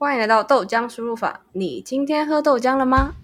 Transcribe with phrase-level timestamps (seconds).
[0.00, 1.40] 欢迎来到豆浆输入法。
[1.50, 3.16] 你今天喝豆浆了吗？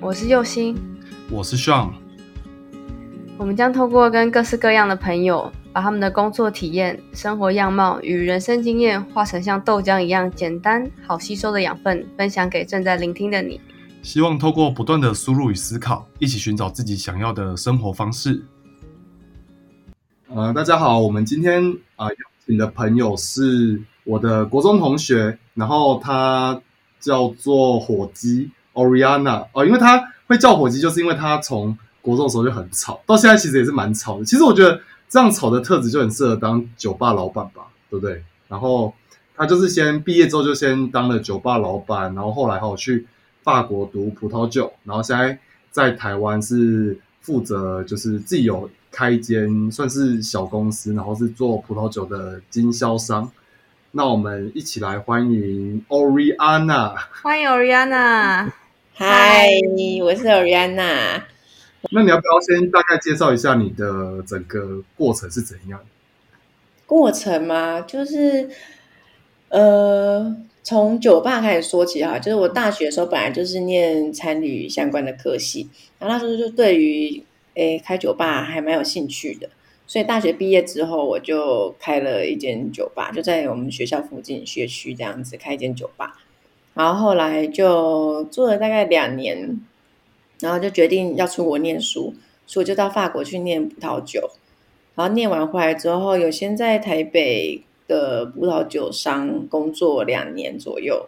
[0.00, 0.76] 我是佑星，
[1.32, 1.90] 我是 Sean。
[3.36, 13.60] 我们将透过跟各式各样的朋友，把他们的工作体验、生活样貌与人生经验，化成像豆浆一样简单、好吸收的养分，分享给正在聆听的你。
[14.02, 18.44] 希望透过不断的输入与思考，一起寻找自己想要的生活方式。
[20.26, 21.62] 呃，大家好，我们今天
[21.94, 26.60] 啊邀请的朋友是我的国中同学，然后他
[26.98, 34.24] 叫做火鸡 Oriana 哦，因为他会叫火鸡，就是因为他从国中的时候就很吵，到现在其实也是蛮吵的。
[34.24, 38.20] 其实我觉得这样吵的特质就很适合当酒吧老板吧，对不对？
[38.48, 38.92] 然后
[39.36, 43.06] 他就是先毕业之后就先当了酒吧老板，然后后来还有去。
[43.42, 45.36] 法国读葡萄酒，然后现在
[45.70, 53.28] 在台湾是负责，就是自己有开一间算是小公司，然后是做葡萄酒的经销商。
[53.90, 58.50] 那我们一起来欢迎 Oriana，欢迎 Oriana，
[58.94, 59.48] 嗨，
[60.02, 61.22] 我是 Oriana。
[61.90, 65.80] 那你要不要先大概介绍一下你的整个过程是怎样？
[66.86, 67.80] 过程吗？
[67.80, 68.48] 就是
[69.48, 70.36] 呃。
[70.64, 75.68] 从酒吧开始说起哈，就是我大学的时候本来就是念餐旅相关的科系，
[75.98, 77.20] 然后那时候就对于
[77.54, 79.48] 诶开酒吧还蛮有兴趣的，
[79.88, 86.16] 所以大学毕业之后我就开了一间酒吧，就在我们学校附近学区这样子开一间酒吧，
[86.74, 89.60] 然后后来就做了大概两年，
[90.38, 92.14] 然后就决定要出国念书，
[92.46, 94.30] 所以就到法国去念葡萄酒，
[94.94, 97.62] 然后念完回来之后有先在台北。
[97.92, 101.06] 的葡萄酒商工作两年左右，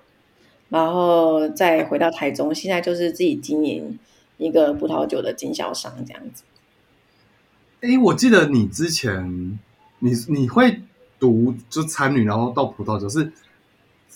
[0.68, 3.98] 然后再回到台中，现在就是自己经营
[4.36, 6.44] 一个葡萄酒的经销商这样子。
[7.80, 9.58] 哎，我记得你之前
[10.00, 10.82] 你你会
[11.18, 13.32] 读就餐旅，然后到葡萄酒是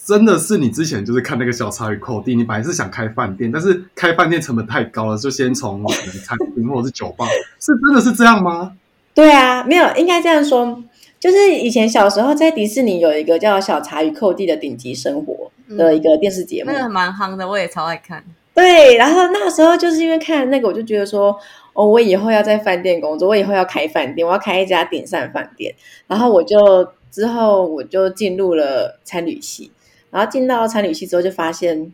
[0.05, 5.83] 真的是你之前就是看那个小茶与寇弟，你本来是想开饭店，但是开饭店成本太高了，就先从
[6.25, 7.27] 餐厅或者是酒吧，
[7.61, 8.77] 是真的是这样吗？
[9.15, 10.83] 对啊，没有应该这样说。
[11.21, 18.25] 就是以前小时候在迪士尼有一个叫《小茶与寇弟的顶级生活》的一个电视节目，那个蛮夯的，我也超爱看。
[18.55, 21.37] 对，然后那时候就是因为看那个，我就觉得说，
[21.73, 25.75] 哦，我以后要在饭店工作，我以后要开饭店，我要开一家顶善饭店。
[26.07, 29.73] 然后我就之后我就进入了餐旅系，
[30.11, 31.93] 然后进到餐旅系之后就发现，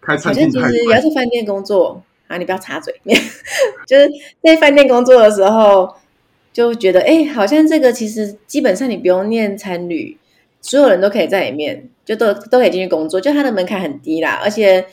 [0.00, 2.94] 好像其实也要在饭店工作啊，你不要插嘴，
[3.86, 4.08] 就是
[4.44, 5.92] 在饭店工作的时候。
[6.58, 10.18] 就觉得哎，好像这个其实基本上你不用念参旅，
[10.60, 14.40] 所有人都可以在里面，就都都可以进去工作，就它的门槛很低啦。
[14.42, 14.84] 而且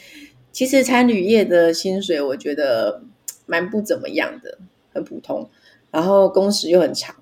[0.51, 3.01] 其实参旅业的薪水我觉得
[3.47, 4.59] 蛮不怎么样的，
[4.93, 5.49] 很普通，
[5.89, 7.15] 然后工时又很长，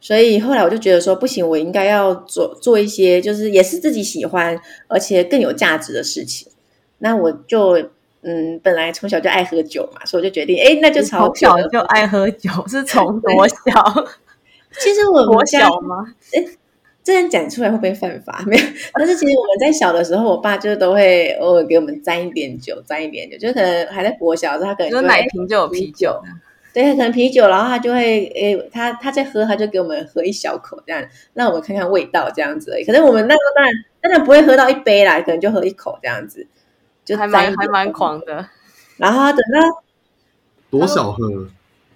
[0.00, 4.58] 所以后来我就觉得说不行，我应该要做做一些就是也是自己喜欢
[4.88, 6.48] 而且更有价值的事情。
[6.98, 7.90] 那我就。
[8.28, 13.54] 嗯，本来从小就爱喝酒嘛，所以我就决定，哎，那就从小就爱喝酒，是从多小？
[14.80, 16.04] 其实我我小吗？
[16.34, 16.44] 哎，
[17.04, 18.42] 这样讲出来会不会犯法？
[18.44, 18.62] 没有，
[18.94, 26.20] 但是其实我们在小的时候，我爸就都会偶尔给我们沾一点酒，沾一点酒，就可能还在国小的时候，他可能就奶瓶就有啤酒，
[26.74, 32.84] 对，可能啤酒，然后他就会，哎，他他在喝，他就给我们喝一小口，这样让我们看看味道，这样子而已。
[32.84, 36.44] 可能我们那时候当然当然不会喝到一杯啦，可能就喝一口这样子。
[37.06, 38.46] 就还蛮还蛮狂的，
[38.96, 39.82] 然后等到
[40.68, 41.46] 多少喝，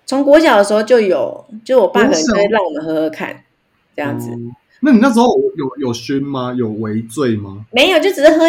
[0.06, 3.44] 从国小的时候就有，就我爸可能会让我们喝喝看，
[3.94, 4.31] 这样子。
[4.82, 5.26] 那你那时候
[5.56, 6.54] 有有熏吗？
[6.56, 7.66] 有微醉吗？
[7.72, 8.47] 没有，就只是喝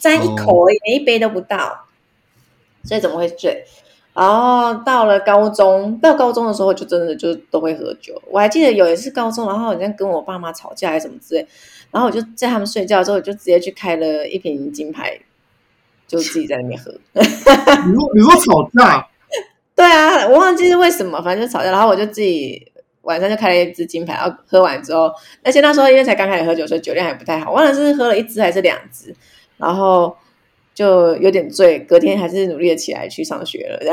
[0.00, 1.86] 沾一口而已，连一杯都不到，
[2.84, 3.64] 所以怎么会醉？
[4.14, 8.22] 然后到了高中，到高中的时候就真的就都会喝酒。
[8.30, 11.46] 我还记得有一次高中，然后好像跟我爸妈吵架还是什么之类，
[11.90, 15.20] 然后我就在他们睡觉之后，我就直接去开了一瓶金牌。
[16.06, 16.90] 就自己在那边喝。
[17.12, 19.06] 你说你说吵架？
[19.76, 21.70] 对啊，我忘记是为什么，反正就吵架。
[21.70, 22.72] 然后我就自己
[23.02, 25.12] 晚上就开了一支金牌，然后喝完之后，
[25.44, 27.52] 而且那时候因为才刚开始喝酒，所以酒量还不太好。
[27.52, 29.14] 忘了是喝了一支还是两支，
[29.58, 30.16] 然后
[30.74, 31.78] 就有点醉。
[31.80, 33.78] 隔天还是努力的起来去上学了。
[33.80, 33.86] 这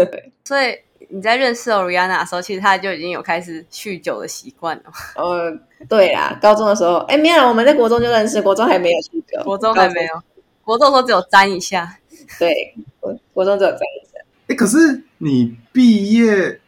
[0.00, 0.08] 样。
[0.44, 0.76] 所以
[1.08, 4.82] 你在认识 Oriana 的时候，其实他就已经有开始酗酒的习惯了。
[5.14, 5.56] 呃，
[5.88, 10.22] 对啦，高中的时候，哎，没有，我们在国中就认识，国中还没有酗酒，国中还没有。
[10.68, 11.98] 国中时候只有沾一下，
[12.38, 14.22] 对，国国中只有沾一下。
[14.48, 16.60] 哎，可是你毕业，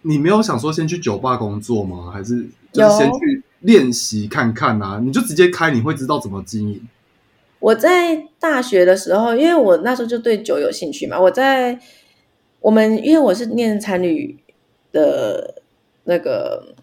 [0.00, 2.10] 你没有想说先去酒吧工作吗？
[2.10, 4.98] 还是就是先去练习看看啊？
[5.04, 6.88] 你就直接开，你会知道怎么经营。
[7.58, 11.78] 我在大学的时候，因为我那时候就对酒有兴趣嘛，我在
[12.60, 14.38] 我们因为我是念参旅
[14.90, 15.62] 的
[16.04, 16.74] 那个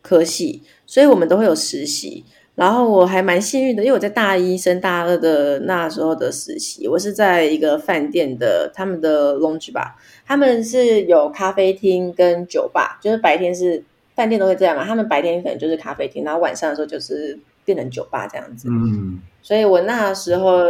[0.00, 2.24] 科系，所以我们都会有实习。
[2.54, 13.82] 然后我还蛮幸运的，因为我在大一升大二的那时候的实习，我是在一个饭店的他们的 lounge 吧，他们是有咖啡厅跟酒吧，就是白天是
[14.14, 18.68] 饭店都会这样嘛，他们白天可能就是咖啡厅，然后晚上的时候就是变成酒吧这样子。
[18.70, 20.62] 嗯，所以我那时候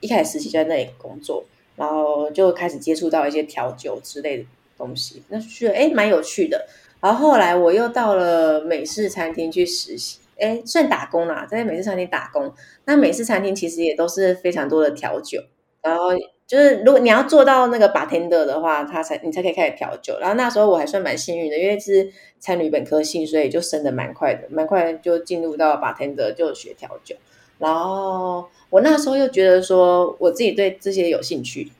[0.00, 1.44] 一开始实习就在那里工作，
[1.76, 4.44] 然后就开始接触到一些调酒之类的
[4.78, 6.66] 东西，那就觉得哎蛮有趣的。
[6.98, 10.20] 然后后来我又到了美式餐厅去实习。
[10.38, 12.52] 哎，算打工啦，在美式餐厅打工。
[12.84, 15.40] 那美式餐厅其实也都是非常多的调酒，
[15.82, 16.10] 然后
[16.46, 20.18] 就是如果你要做到那个 bartender 的话，他才你才可以开始调酒。
[20.20, 27.16] 然后那时候我还算蛮幸运的，因为是参旅本科系，所以就升的蛮快的，蛮快就进入到 bartender 就学调酒。
[27.58, 31.72] 然后我那时候又觉得说我自己对这些有兴趣，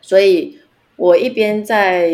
[0.00, 0.60] 所以
[0.96, 2.10] 我一边在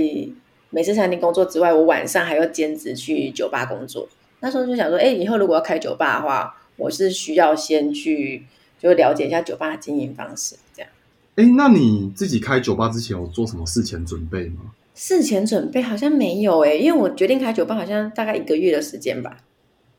[0.71, 4.09] 美式餐厅工作之外，我晚上还要兼职去酒吧工作。
[4.41, 8.47] 那时候就想说，哎，以后如果要开酒吧的话，我是需要先去
[8.79, 10.91] 就了解一下酒吧的经营方式，这样。
[11.35, 14.73] 哎，那你自己开酒吧之前有做什么事前准备吗？
[14.95, 19.39] 事前准备好像没有哎，因为我决定开酒吧好像大概一个月的时间吧。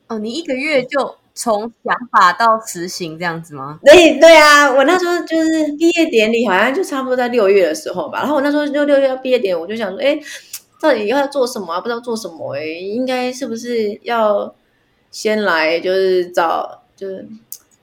[0.07, 3.79] 哦，你一个月就从想法到实行这样子吗？
[3.83, 8.19] 对对啊，我那时候就是毕业典礼好像就差不多在六月的时候吧。
[8.19, 10.19] 然后我那时候就六月毕业典礼，我就想说，哎。
[10.79, 11.81] 到底要做什么啊？
[11.81, 14.55] 不知道做什么哎，应该是不是要
[15.11, 17.27] 先来就是找，就是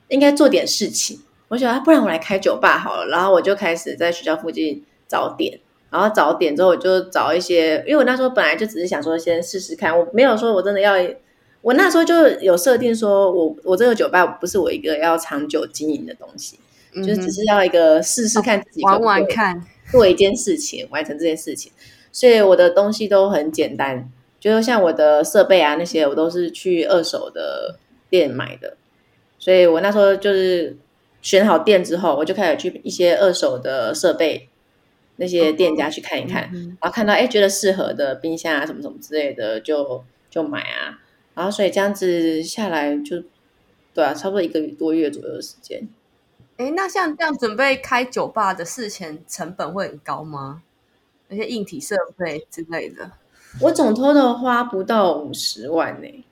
[0.08, 1.20] 应该做点事情。
[1.48, 3.06] 我想啊，不然我来开酒吧好了。
[3.08, 5.58] 然后我就开始在学校附近找点，
[5.90, 10.94] 然后找点之后我就找一些，因为我那时候本来就只是想说先试试看，我没有说我真的要。
[11.62, 16.60] 我那时候就有设定说，我我这个酒吧不是我一个要长久经营的东西，
[16.94, 19.60] 就是只是要一个试试看自己玩玩看，
[19.90, 21.72] 做一件事情，完成这件事情。
[22.16, 24.10] 所以我的东西都很简单，
[24.40, 27.78] 就是像我的设备啊那些，我都是去二手的
[28.08, 28.74] 店买的。
[29.38, 30.74] 所以我那时候就是
[31.20, 34.48] 选好店之后，我就开始去一些二手的设备
[35.16, 36.44] 那些店家去看一看，
[36.80, 40.98] 然后看到哎觉得适合的冰箱啊什么什么之类的，就就买啊。
[41.34, 43.22] 然后所以这样子下来就
[43.92, 45.86] 对啊，差不多一个多月左右的时间。
[46.56, 50.62] 哎，那像这样准备开酒吧的事前成本会很高吗？
[51.28, 53.10] 那些硬体设备之类的，
[53.60, 56.24] 我总偷的花不到五十万呢，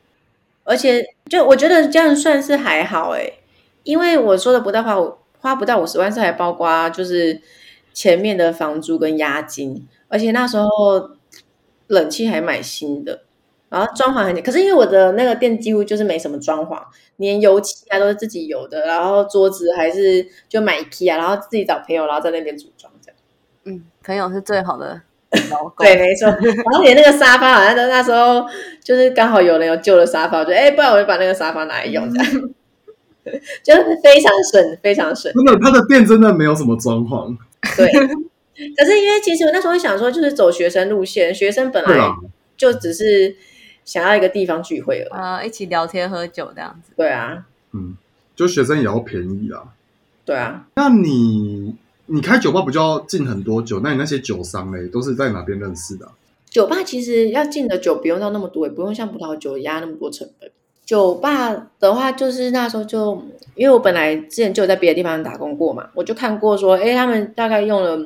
[0.62, 3.32] 而且就我觉得这样算是还好哎，
[3.82, 7.40] 因为我说的不到花花不到五十万是还包括就是
[7.92, 10.68] 前面的房租跟押金，而且那时候
[11.88, 13.24] 冷气还买新的，
[13.68, 16.80] 然后装潢很可是因为我的那个店几乎就是没什么装潢，
[17.16, 23.18] 连油漆啊都是自己有的，然后桌子还是就买 IKEA，然后自己找朋友然后在那边组装这样，
[23.64, 23.84] 嗯。
[24.04, 25.00] 朋友是最好的
[25.50, 26.28] 老公，对，没错。
[26.38, 28.46] 然后连那个沙发，好像那时候
[28.82, 32.32] 就是刚好有人有旧的沙发，我就哎，不然我就把那个沙发拿来用，这样
[33.64, 35.32] 就是非常省，非常省。
[35.32, 37.36] 真的，他的店真的没有什么装潢。
[37.76, 37.90] 对，
[38.76, 42.12] 可是因为其实我那时候想说，就是走学生路线，学生本来
[42.56, 43.34] 就只是
[43.84, 46.92] 想要一个地方聚会了，啊，一起聊天喝酒这样子。
[46.96, 47.96] 对啊，嗯，
[48.36, 49.72] 就学生也要便宜啊。
[50.24, 51.74] 对啊，那你？
[52.06, 53.80] 你开酒吧不就要进很多酒？
[53.80, 56.06] 那你那些酒商嘞，都是在哪边认识的？
[56.50, 60.50] 酒吧其实要进的酒不用到那么多，也不用像葡萄酒压那么多成本。
[60.84, 63.20] 酒吧的话，就是那时候就
[63.54, 67.98] 因为我本来之前就有在别的地方打工过嘛，我就看过说，哎，他们大概用了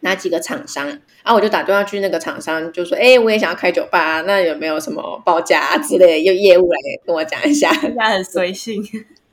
[0.00, 7.70] 哪几个厂商，然后我就打电话去那个厂商，就说，哎，我也想要开酒吧，那有没有什么报价之类的，用业务来跟我讲一下？
[7.80, 8.84] 人家很随性。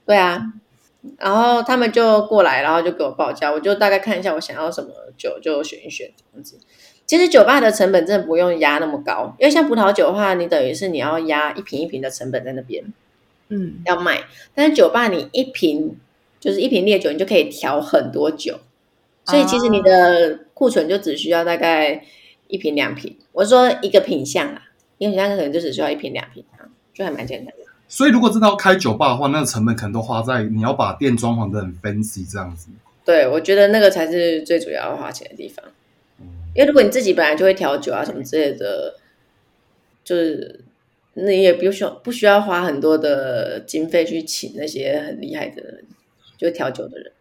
[0.06, 0.54] 对啊。
[1.18, 6.60] 然后他们就过来，然后就给我报价，我就大概看一下我想要什么酒，就选一选这样子。
[7.08, 12.84] 其实酒吧的成本真的不用压那么高，因为像葡萄酒的话，你等于是你要压一瓶一瓶的成本在那边，
[13.50, 14.24] 嗯，要卖。
[14.54, 15.98] 但是酒吧你一瓶
[16.40, 18.60] 就是一瓶烈酒，你就可以调很多酒，
[19.26, 22.06] 所以其实你的库存就只需要大概
[22.48, 23.18] 一瓶两瓶。
[23.34, 24.62] 我说一个品相啊，
[24.98, 27.61] 一个品相可能就只需要一瓶两瓶啊就还蛮简单的。
[27.94, 32.70] 所以，如果真的要开酒吧的话，那个成本可能都花在你要把店装潢的很 fancy 这样子。
[33.04, 35.66] 对，我觉得那个才是最主要要花钱的地方。
[36.56, 38.96] 因为如果你自己本来就会调酒啊什么之类的，
[40.06, 40.62] 就是
[41.16, 45.84] 你也不需要不需要花很多的经费去请那些很厉害的人，
[46.38, 47.12] 就调酒的人。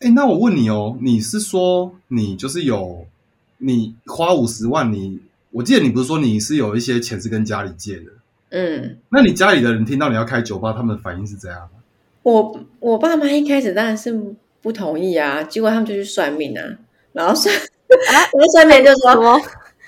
[0.00, 3.06] 哎，那我问你哦，你是说你就是有
[3.58, 5.20] 你花五十万，你
[5.50, 8.12] 我记得你不是说你是有一些钱是跟家里借的？
[8.50, 11.68] 嗯，那你家里的人听到你要开酒吧，他们的反应是怎样
[12.22, 14.18] 我我爸妈一开始当然是
[14.62, 16.62] 不同意啊，结果他们就去算命啊，
[17.12, 17.54] 然后算
[18.34, 19.40] 那算命就说，什么？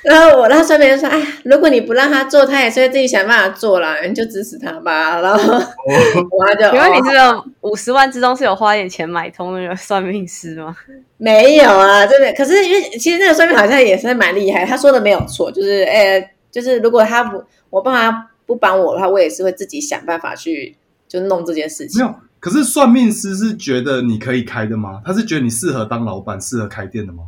[0.02, 5.20] 然后我那算命就说，哎，如果你不让他做，他也是会自己想办法做啦，你就支持他吧。
[5.20, 10.76] 然后我妈就， 请问你哦这个五十万之中是有花点钱买通那个算命师吗？
[11.16, 12.32] 没有啊，真的。
[12.34, 20.74] 可是因为其实那个算命好像也是蛮厉害，他说的没有错，就是哎、就是如果他不我爸妈不帮我的话，我也是会自己想办法去
[21.06, 22.02] 就弄这件事情。
[22.02, 22.14] 没有。
[22.40, 25.02] 可是算命师是觉得你可以开的吗？
[25.04, 27.24] 他是觉得你适合当老板、适合开店的吗？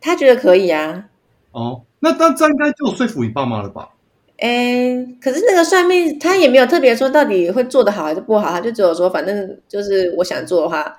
[0.00, 1.04] 他觉得可以啊，
[1.52, 3.90] 哦，那那这样应该就说服你爸妈了吧？
[4.38, 10.96] 哎，可是那个算命他也没有特别说到底会做得好还是不好，他就只有说反正就是我想做的话，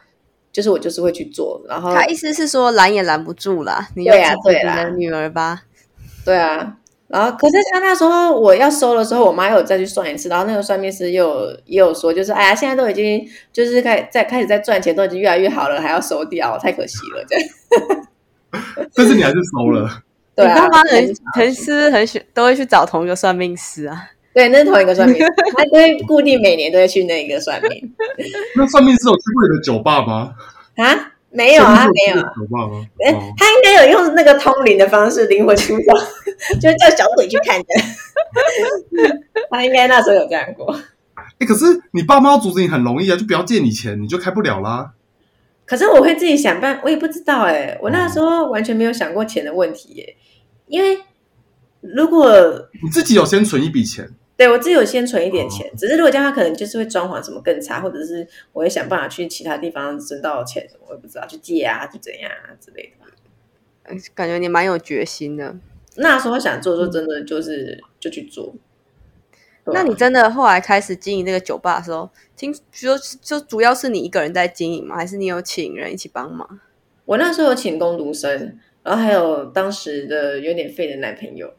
[0.52, 5.64] 就是我就是会去做，然后他意思是说拦也拦不住啦，你就对啊支持对啦你的女儿吧。
[6.24, 18.08] 对啊，然后可是他那时候我要收的时候，我妈又有再去算一次，然后那个算命师又有也有说，就是哎呀，现在都已经就是开在开始在赚钱，都已经越来越好了，还要收掉，太可惜了，这样。
[18.94, 19.90] 但是你还是收了。
[20.36, 24.10] 对啊，你爸妈很很是不是很喜都会去找同一个算命师啊？
[24.34, 27.94] 对，那是同一个算命师， 他都会固定每年都会去那个算命
[28.56, 30.34] 那算命师有去过你的酒吧吗？
[30.76, 31.14] 啊。
[31.38, 32.34] 没有啊，算没有啊。
[32.34, 32.86] 命师去过酒吧吗？
[33.06, 35.94] 哎、哦，他应该有用那个通灵的方式，灵魂出窍，
[36.60, 37.66] 就是叫小鬼去看的。
[39.52, 40.76] 他应该那时候有这样过。
[41.38, 44.92] 哎，可是你爸妈要阻止你很容易啊，就不要借你钱，你就开不了啦。
[45.66, 50.16] 可是我会自己想办，我也不知道哎、我那时候完全没有想过钱的问题耶、
[50.68, 50.98] 因为
[51.82, 52.34] 如果
[52.82, 63.98] 你自己有先存一笔钱，对我自己有先存一点钱，只是如果这样，他可能就是会装潢什么更差，或者是我会想办法去其他地方挣到钱，我也不知道去借啊，去怎样啊之类的。
[64.14, 65.56] 感觉你蛮有决心的。
[65.96, 68.54] 那时候想做，就真的就是就去做。
[69.66, 74.96] 那你真的后来开始经营这个酒吧的时候，听说就主要是你一个人在经营吗？
[74.96, 76.60] 还是你有请人一起帮忙？
[77.06, 81.54] 我那时候有请工读生，然后还有当时的有点废的男朋友。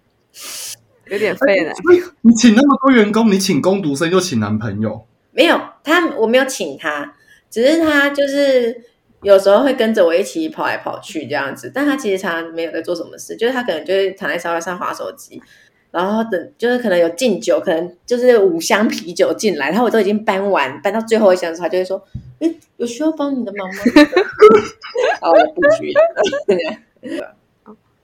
[1.10, 1.72] 有点废了。
[1.74, 7.14] 所以你请那么多员工，你请工读生又请男朋友，没有他，我没有请他，
[7.50, 8.82] 只是他就是
[9.22, 15.42] 有时候会跟着我一起跑来跑去这样子，但他其实常常没有在做什么事，就是他可能就是躺在沙发上划手机，
[15.90, 22.02] 然后等就是可能有敬酒，可能就是五箱啤酒进来，然后我都已经搬完，搬到最后一箱的时候，他就会说
[22.40, 23.74] ：“嗯，有需要帮你的忙吗？”
[25.20, 27.37] 然后我不需要。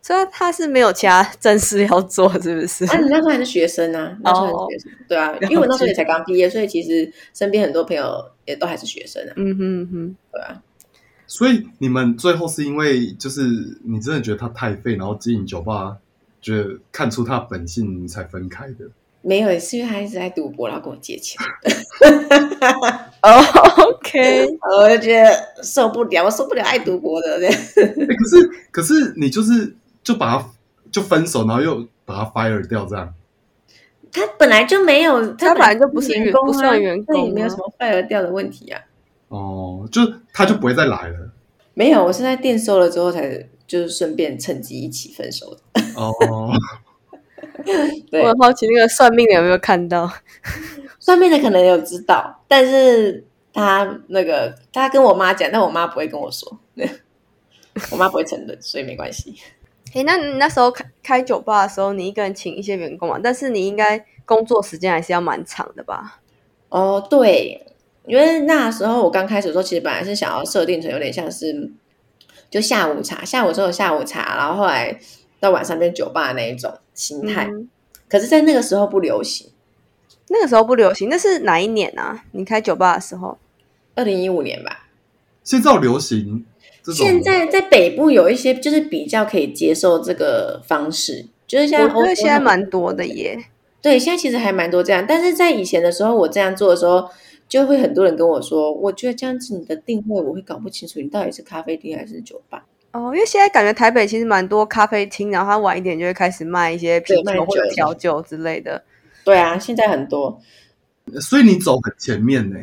[0.05, 2.85] 所以他是没有其他正事要做，是不是？
[2.85, 10.61] 啊，你那时候还是学生啊，那时候还是学生，对啊，因为我那时候也才刚毕业，所以其实身边很多朋友也都还是学生啊，嗯哼哼，对啊。
[11.27, 13.41] 所以你们最后是因为就是
[13.83, 15.97] 你真的觉得他太废，然后经营酒吧，
[16.43, 18.85] 觉得看出他本性，你才分开的。
[19.23, 21.41] 没有，是因为他一直在赌博，然后跟我借钱，
[23.23, 23.41] 哦
[23.87, 24.45] ，OK，
[24.83, 27.41] 我就觉得受不了，我受不了爱赌博的。
[27.41, 30.47] 可是可是你就是就把他
[30.93, 33.13] 就分手，然后又把他 fire 掉，这样。
[34.13, 38.81] 他本来就没有，他本来就不是员工啊，不算员工啊，没有什么 fire 掉的问题啊。
[39.27, 40.01] 哦，就
[40.33, 41.33] 他就不会再来了。
[41.73, 45.83] 没有，我是在店收了之后才就是顺便趁机一起分手的。
[45.97, 46.13] 哦，
[48.11, 50.09] 对我，很好奇那个算命的有没有看到？
[51.01, 56.89] 算命的可能有知道，但是他那个他跟我妈讲，但我妈不会跟我说，对
[57.91, 59.35] 我妈不会承认，所以没关系。
[59.95, 63.19] 诶，那你那时候开开酒吧的时候，你一个人请一些员工嘛？
[63.23, 66.21] 但是你应该工作时间还是要蛮长的吧？
[66.69, 67.65] 哦，对，
[68.07, 71.71] 因为那时候我刚开始的时候，其实本来是想要设定成有点像是
[72.51, 74.99] 就下午茶，下午之后下午茶，然后后来
[75.41, 77.47] 到晚上变酒吧那一种心态。
[77.47, 77.69] 嗯
[78.07, 79.51] 可是，在那个时候不流行。
[80.29, 82.23] 那个时候不流行，那是哪一年啊？
[82.33, 83.37] 你开酒吧的时候？
[83.97, 84.87] 二零一五年吧，
[85.43, 86.45] 现在有流行
[86.93, 93.39] 现在在北部有一些就是比较可以接受这个方式，就是像我觉欧洲得现在蛮多的耶。
[93.81, 97.09] 对，现在其实还蛮多这样，但是在以前的时候，我这样做的时候，
[97.49, 102.65] 就会很多人跟我说，我觉得这样子你的定位我会搞不清楚，你到底是咖啡厅还是酒吧。
[102.93, 108.83] 哦，因为现在感觉台北其实蛮多咖啡厅，然后它晚一点就会开始卖一些啤酒或者调酒之类的。
[109.25, 110.41] 对啊，现在很多，
[111.21, 112.57] 所以你走很前面呢。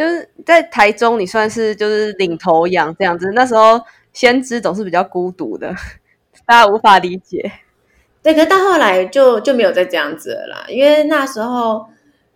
[0.00, 3.30] 就是在台中，你算是就是领头羊这样子。
[3.34, 3.78] 那时候
[4.14, 5.74] 先知总是比较孤独的，
[6.46, 7.52] 大家无法理解。
[8.22, 11.84] 对，可是到后来就就没有再这样子了啦，因为那时候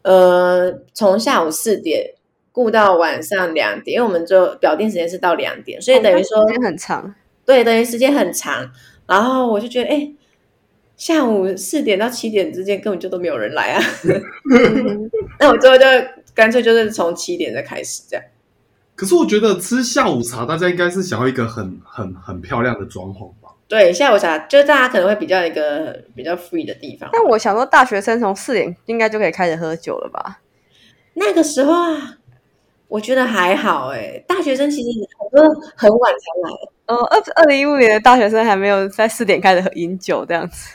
[0.03, 2.11] 呃，从下午四点
[2.53, 7.15] 顾到晚上两点，因为我们就表定时间是到两点，所以等于说、哦时间很长。
[7.47, 8.71] 对，等于时间很长。
[9.07, 10.13] 然后我就觉得，哎，
[10.97, 13.83] 下午四点到七点之间根本就都没有人来啊。
[14.05, 15.85] 嗯 那我最后就
[16.35, 18.25] 干脆就是从七点再开始这样。
[18.97, 23.51] 可是我觉得吃下午茶，大家应该是想要一个很很很漂亮的装潢吧？
[23.67, 27.09] 对，下午茶就是大家可能会比较一个比较 free 的地方。
[27.13, 30.41] 但我想说，大学生从四点应该就可以开始喝酒了吧？
[31.15, 32.19] 那个时候啊，
[32.89, 34.23] 我觉得还好哎。
[34.29, 34.89] 大学生其实
[35.19, 36.95] 很多很晚才来。
[36.95, 40.69] 哦，二二零一五年的大学生还没有在四点开始喝饮酒这样子。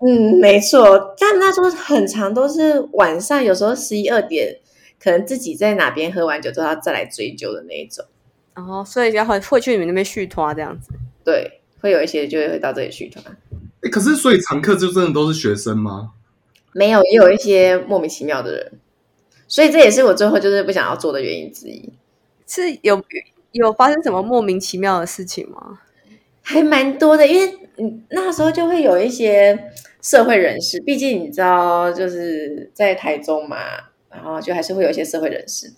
[0.00, 1.14] 嗯，没错。
[1.18, 4.58] 但那时候很长都是晚上，有时候十一二点，
[5.02, 8.04] 可能自己在哪边喝完酒之后再来追究的那一种。
[8.54, 10.92] 哦，所以然后会去你们那边续团这样子。
[11.24, 13.24] 对，会有一些就会到这里续团。
[13.82, 16.12] 哎，可是所以常客就真的都是学生吗？
[16.72, 18.72] 没有，也有一些莫名其妙的人。
[19.48, 21.92] 所以这也是我最后就是不想要做的原因之一。
[22.46, 23.02] 是有
[23.52, 25.80] 有发生什么莫名其妙的事情吗？
[26.42, 29.58] 还蛮多的，因为嗯那时候就会有一些
[30.02, 33.56] 社会人士，毕竟你知道就是在台中嘛，
[34.10, 35.72] 然后就还是会有一些社会人士。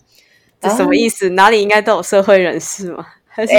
[0.61, 1.31] 这什么意思？
[1.31, 3.07] 哪里应该都有社会人士吗？
[3.27, 3.53] 还是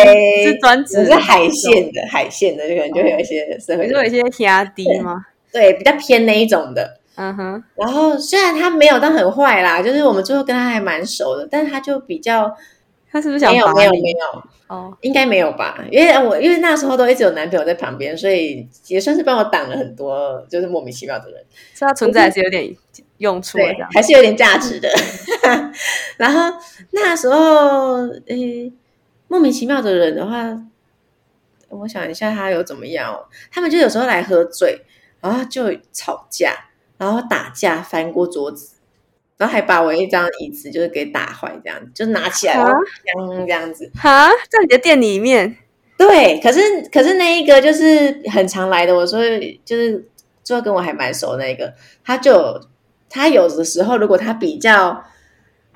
[0.43, 1.05] 是专职？
[1.05, 5.25] 是海线的海线的，可能就会有一些社会，就有一些压低吗？
[5.51, 6.99] 对，比较偏那一种的。
[7.15, 12.51] 嗯哼，然后虽然他没有到很坏啦，就是我们最后跟他还蛮熟的，但是他就比较，
[13.11, 15.83] 他是不是想没有没有没有哦，应该没有吧？
[15.91, 21.43] 因为我因为那时候都一直有男朋友在旁边，所以也算是帮我挡了很多就是莫名其妙的人，
[21.75, 22.75] 所以他存在还是有点
[23.17, 24.89] 用处的，还是有点价值的。
[26.17, 26.57] 然后
[26.91, 28.71] 那时候诶，
[29.27, 30.57] 莫名其妙的人的话，
[31.69, 33.25] 我想一下他有怎么样哦？
[33.51, 34.81] 他们就有时候来喝醉，
[35.21, 36.69] 然后就吵架。
[36.95, 38.75] 然后打架翻过桌子，
[39.35, 42.53] 然后还把我一张椅子就是给打坏，这样就拿起来
[43.45, 43.91] 这样子。
[43.95, 45.57] 哈，在你的店里面？
[45.97, 46.61] 对，可是
[46.93, 49.19] 可是那一个就是很常来的，我说
[49.65, 50.07] 就是
[50.45, 51.73] 最后跟我还蛮熟那个，
[52.05, 52.61] 他就
[53.13, 55.03] 他有的时候如果他比较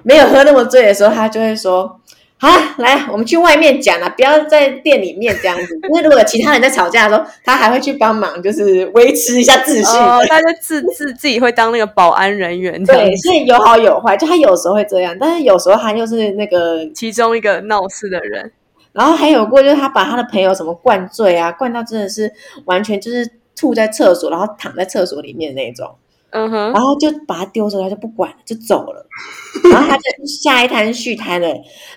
[0.03, 1.99] 没有喝那么醉的时候，他就会说。
[2.39, 5.73] 好，来，我们去外面讲了，不要在店里面这样子。
[5.89, 9.97] 因为如果其他人在吵架的时候，他还会去帮忙，就是维持一下秩序。
[9.97, 12.85] 哦，他就自自自己会当那个保安人员。
[12.85, 18.51] 对，所以有好有坏，就他有时候会这样，但是有时候他又是那个其中一个闹事的人。
[18.93, 22.31] 然后还有过，就是他把他的朋友什么灌醉啊，灌到真的是
[22.65, 25.95] 完全就是吐在厕所，然后躺在厕所里面那种。
[26.31, 29.05] 嗯哼，然后就把他丢着，他就不管了，就走了。
[29.71, 31.47] 然后他就下一摊续摊了。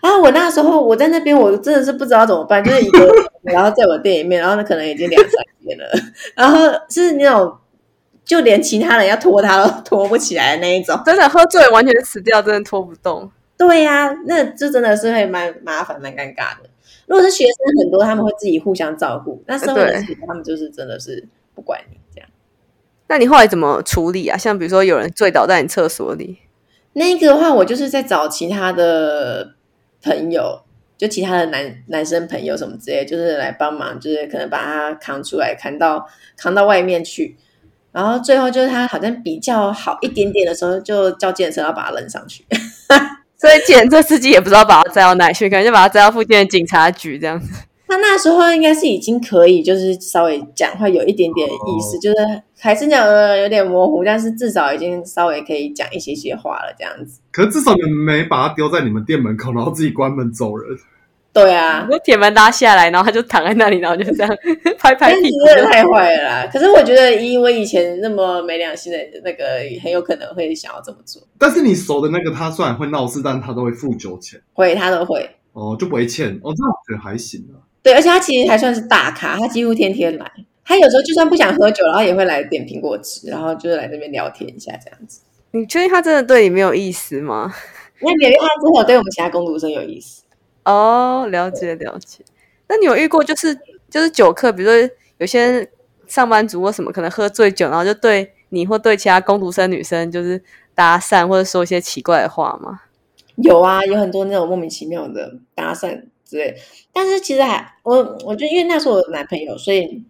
[0.01, 3.13] 然后我那时候我在那边，我真的是不知道怎么办，就是一个，
[3.43, 5.85] 然后在我店里面，然后那可能已经两三天了。
[6.35, 7.53] 然后是那种，
[8.25, 10.99] 就连其他人要拖他都拖不起来的那一种。
[11.05, 13.31] 真的喝醉完全死掉，真的拖不动。
[13.59, 16.71] 对呀，那这真的是会蛮麻烦、蛮尴尬的。
[17.07, 19.43] 如果是学生很多，他们会自己互相照顾。
[19.47, 22.00] 那社会人士他们就是真的是不管你。
[23.11, 24.39] 那你后来怎么处理啊？
[24.39, 26.39] 像比如说有人醉倒在你厕所里，
[26.93, 29.55] 那个的话，我就是在找其他的
[30.01, 30.63] 朋友，
[30.97, 37.37] 就其他的男男生朋友什么之类，就是来帮忙，就是可能把他扛出来，扛到扛到外面去。
[37.91, 42.47] 然后最后就是他好像比较好一点点的时候，就叫健身要把他扔上去。
[43.37, 47.51] 所以检测司机也不知道把他载到哪去，可能就把他载到附近的警察局这样子。
[47.91, 52.17] 他那时候应该是已经可以，就是稍微讲话有一点点意思，就是
[52.59, 53.05] 还是讲
[53.39, 57.21] 有点模糊，但是至少已经稍微可以讲一些些话了，这样子。
[57.33, 60.79] 可是至少你没把他丢在你们店门口，然后自己关门走人。
[61.33, 64.37] 对啊，我铁门拉下来，然后他就躺在那里，然后就这样
[64.79, 66.51] 拍拍屁股，真的太坏了啦！
[66.53, 69.45] 可是我觉得，以我以前那么没良心的那个，
[69.81, 71.23] 很有可能会想要这么做。
[71.39, 74.41] 但是你熟的那个，他虽然会闹事，但他都会付酒钱。
[74.53, 75.31] 会，他都会。
[75.53, 76.31] 哦，就不会欠。
[76.43, 77.63] 哦，这样我觉得还行啊。
[77.83, 80.31] 对，而且他其实还算是大咖，他几乎天天来。
[80.65, 85.21] 他有时候就算不想喝酒，然后也会来点苹果汁，然后就是来这边聊天一下这样子。
[85.51, 87.53] 你确定他真的对你没有意思吗？
[88.01, 90.23] 因为他真的对我们其他工读生有意思。
[90.65, 92.25] 哦，了解了解。
[92.69, 95.69] 那你有遇过就是就是酒客，比如说有些
[96.07, 100.41] 上班族或什么，可能喝醉酒，然后就对你或对其他工读生女生就是
[100.75, 102.83] 搭讪或者说一些奇怪的话吗？
[103.37, 106.05] 有啊，有很多那种莫名其妙的搭讪。
[106.31, 106.57] 对，
[106.93, 110.03] 但是其实还我，我觉得因为那时候我有男朋友，所以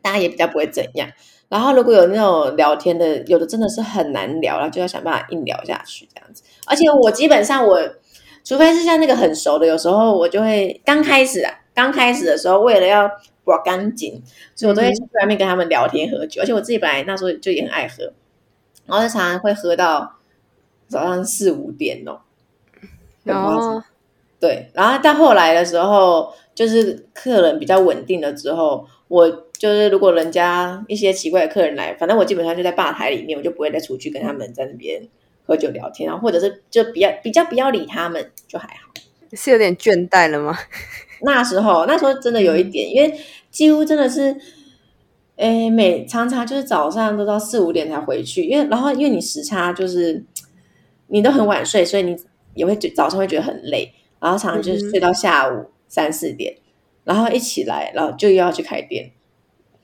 [0.00, 1.08] 大家也比较不会怎样。
[1.48, 6.42] 然后如果有那种聊天的，有的真的是很难聊，然后就要想办法硬聊下去这样子。
[6.66, 7.80] 而且我基本上我，
[8.44, 13.10] 除非是像那个很熟的，有时候我就会刚开始啊，刚开始的时候为了要
[13.42, 14.22] 刮干净，
[14.54, 16.42] 所以我都会去外面跟他们聊天喝酒。
[16.42, 18.12] 而且我自己本来那时候就也很爱喝，
[18.86, 20.16] 然后就常常会喝到
[20.88, 22.20] 早上四五点哦。
[23.24, 23.82] 然后。
[24.46, 29.28] 对，然后到后来的时候，就是客人比较稳定了之后，我
[29.58, 35.02] 就是如果人家一些奇怪的客人来，反正我基本上就在吧台里面，我就不会再出去跟他们在那边
[35.44, 38.92] 喝酒聊天，然后或者是就比较比较不要理他们，就还好。
[39.32, 40.56] 是有点倦怠了吗？
[41.22, 43.12] 那时候那时候真的有一点，因为
[43.50, 44.36] 几乎真的是，
[45.36, 50.24] 哎，每常常就是早上都到四五点才回去，因为然后因为你时差就是
[51.08, 52.16] 你都很晚睡，所以你
[52.54, 53.92] 也会早上会觉得很累，
[54.26, 56.52] 然后常常就是睡到下午三四点，
[57.04, 59.08] 然后一起来，然后就又要去开店。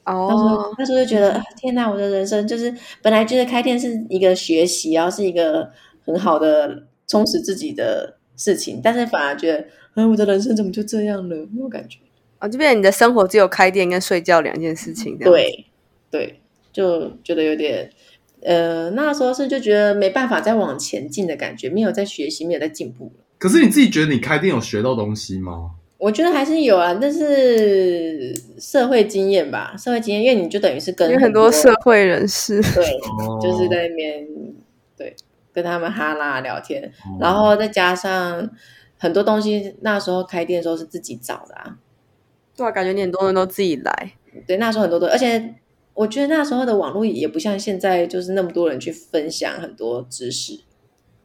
[0.04, 5.70] 那时候那时候就觉得天哪，我的人生就是本来觉得开店是一个学习，然后是一个
[6.04, 11.36] 很好的充实自己的事情，但是反而觉得，嗯，我的人生怎么就这样了？
[11.52, 12.00] 那种感觉
[12.40, 15.16] 啊，就变成你的生活只有开店跟睡觉两件事情。
[15.18, 15.66] 对
[16.10, 16.40] 对，
[16.72, 17.88] 就觉得有点，
[18.42, 25.72] 呃，那时候是就觉得没办法再往前进的感觉，没有在学习，没有在进步可是你自己觉得你开店有学到东西吗？
[25.98, 32.84] 我觉得还是有啊，但是社会经验吧，社会经验，因为你就等于是跟很多社会人士，对，
[33.42, 34.24] 就是在那边
[34.96, 35.16] 对
[35.52, 38.48] 跟他们哈拉聊天，然后再加上
[38.96, 41.78] 很多东西，那时候开店的时候是自己找的啊，
[42.56, 44.12] 对啊，感觉你很多人都自己来，
[44.46, 45.56] 对，那时候很多都，而且
[45.94, 50.60] 我觉得那时候的网络也不像现在，就是那么多人去分享很多知识。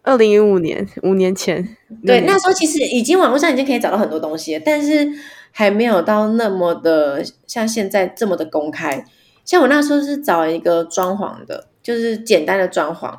[0.08, 1.62] 二零一五年，五年前，
[2.06, 5.06] 对，那时候其实已经网络上已经可以找到很多东西，但是
[5.52, 9.04] 还没有到那么的像现在这么的公开。
[9.43, 13.13] 像我那时候是找一个装潢的，就是简单的装潢，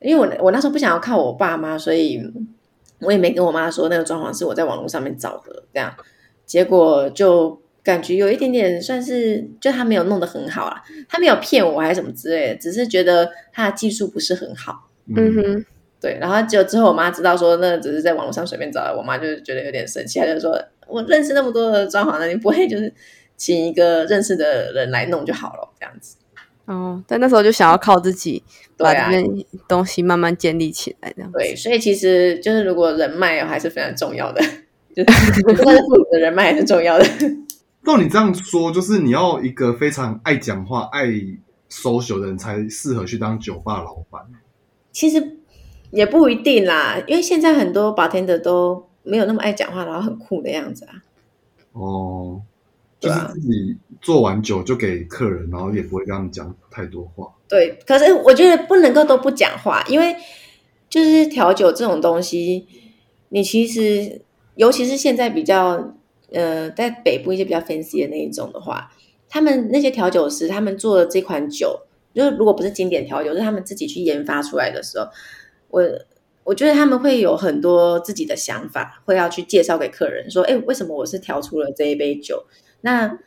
[0.00, 2.20] 因为我我那时候不想要靠我爸妈，所以
[3.00, 5.94] 我也没跟我妈说那个装潢是我在网络上面找的，这样
[6.44, 15.64] 结果就感觉有一点点算是，就他没有弄得很好啊，他没有骗我还是什么之类的，只是觉得他的技术不是很好，嗯哼。
[16.02, 22.92] 对，然后就之后我妈知道说那只是在网络上随便找的，我妈就觉得有点生气，她就说：“我认识那么多的装潢的，你不会就是
[23.36, 26.16] 请一个认识的人来弄就好了，这样子。”
[26.66, 28.42] 哦，但那时候就想要靠自己
[28.76, 29.24] 把这边
[29.68, 31.30] 东西慢慢建立起来，这样。
[31.30, 34.42] 对，所以其实就是如果人脉还是非常重要的，
[34.96, 37.04] 就是不管是父母的人脉还是重要的。
[37.86, 41.06] 照你这样说，就是你要一个非常爱讲话、爱
[41.70, 44.20] social 的人才适合去当酒吧老板。
[44.90, 45.38] 其实。
[45.92, 50.94] 也不一定啦，因为现在很多 bartender 都没有那么爱讲话，然后很酷的样子啊。
[51.72, 52.40] 哦，
[52.98, 57.30] 就是自己做完酒就给客人，然后也不会跟他们讲太多话。
[57.46, 60.16] 对，可是我觉得不能够都不讲话，因为
[60.88, 62.66] 就是调酒这种东西，
[63.28, 64.22] 你其实
[64.54, 65.94] 尤其是现在比较
[66.32, 68.90] 呃，在北部一些比较 fancy 的那一种的话，
[69.28, 71.80] 他们那些调酒师他们做的这款酒，
[72.14, 75.06] 就是如果不是经典调酒，是他们自己去研发出来的时候。
[75.72, 75.82] 我
[76.44, 82.44] 我觉得他们会有很多自己的想法，会要去介绍给客人，说：“哎，为什么我是调出了这一杯酒？
[82.82, 83.18] 那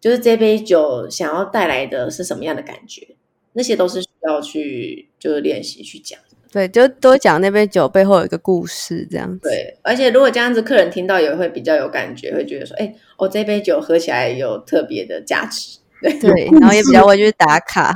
[0.00, 3.16] 就是这杯酒想要带来的是什么样的感觉？
[3.54, 6.20] 那些都是需要去就是练习去讲。
[6.52, 9.48] 对，就多讲那杯酒背后有一个故事，这样子。
[9.48, 15.78] 对，而且如果这样子，客人听到也会比较有感觉，会觉得说：哎，哦，这杯酒喝起来有特别的价值。
[16.00, 17.92] 对对，然后也比较会去打卡。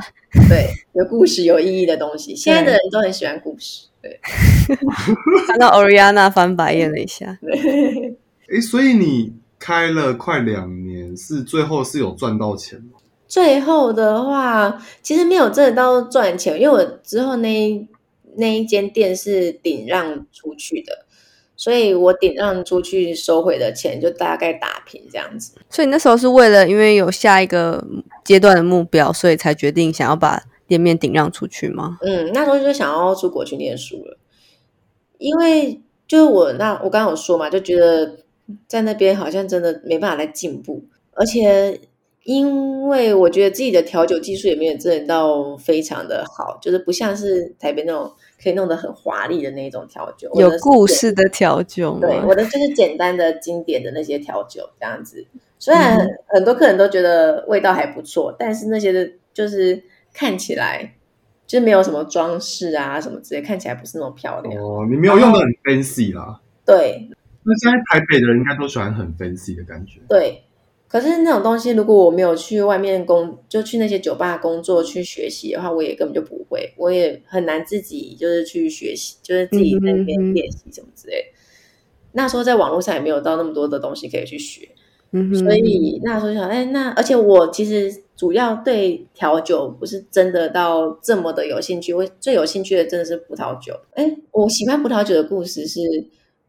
[0.49, 4.19] 对，有故事、有意义的东西，现在的人都很喜欢故事。”对，
[5.47, 7.39] 看到 Oriana 翻白眼了一下。
[8.53, 12.99] 哎，所以你开了快两年，是最后是有赚到钱吗？
[13.29, 17.87] 最后的话，其实没有真的到赚钱，因为我之后那
[18.35, 21.05] 那一间店是顶让出去的，
[21.55, 25.53] 所以我顶让出去收回的钱就大概打平这样子。
[25.69, 27.81] 所以那时候是为了因为有下一个
[28.25, 30.43] 阶段的目标，所以才决定想要把。
[30.67, 31.97] 店面顶让出去吗？
[32.01, 34.17] 嗯，那时候就想要出国去念书了，
[35.17, 38.17] 因为就是我那我刚刚有说嘛，就觉得
[38.67, 41.79] 在那边好像真的没办法来进步，而且
[42.23, 51.97] 因为我觉得自己的调酒技术也没有真的到非常的好，就是不像是台北那种可以弄得很华丽的那种调酒，有故事的调酒。
[51.99, 55.25] 对，我的就是简单的经典的那些调酒这样子，
[55.59, 55.97] 虽然
[56.27, 59.83] 很多客人都觉得味道还不错，但是那些的就是。
[60.13, 60.95] 看起来
[61.45, 64.63] 就是没有什么装饰啊，什么之类，看起来不是那么漂亮。
[64.63, 66.39] 哦，你没有用的很 fancy 啦。
[66.65, 67.09] 对。
[67.43, 69.99] 那现在台北的人应该都喜欢很 fancy 的感觉。
[70.07, 70.43] 对。
[70.87, 81.25] 可是那种东西，如果我没有去外面工，就去那些酒吧工作去学习的话，我也根本就不会，我也很难自己就是去学习，就是自己在那边练习什么之类。
[82.11, 84.69] 那时候在网络上也没有到那么多的东西可以去学。
[85.33, 93.79] 所以那时候想，哎，那而且我其实主要对调酒不是真的到这么的有兴趣，我最有兴趣的真的是葡萄酒。
[93.93, 95.79] 哎，我喜欢葡萄酒的故事是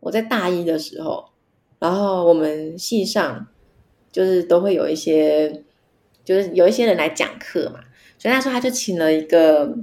[0.01, 1.25] 我在大一的时候，
[1.79, 3.47] 然后我们系上
[4.13, 5.63] 就是都会有一些，
[6.25, 7.81] 就是有一些人来讲课嘛，
[8.19, 9.75] 所以那时候他就请了一个，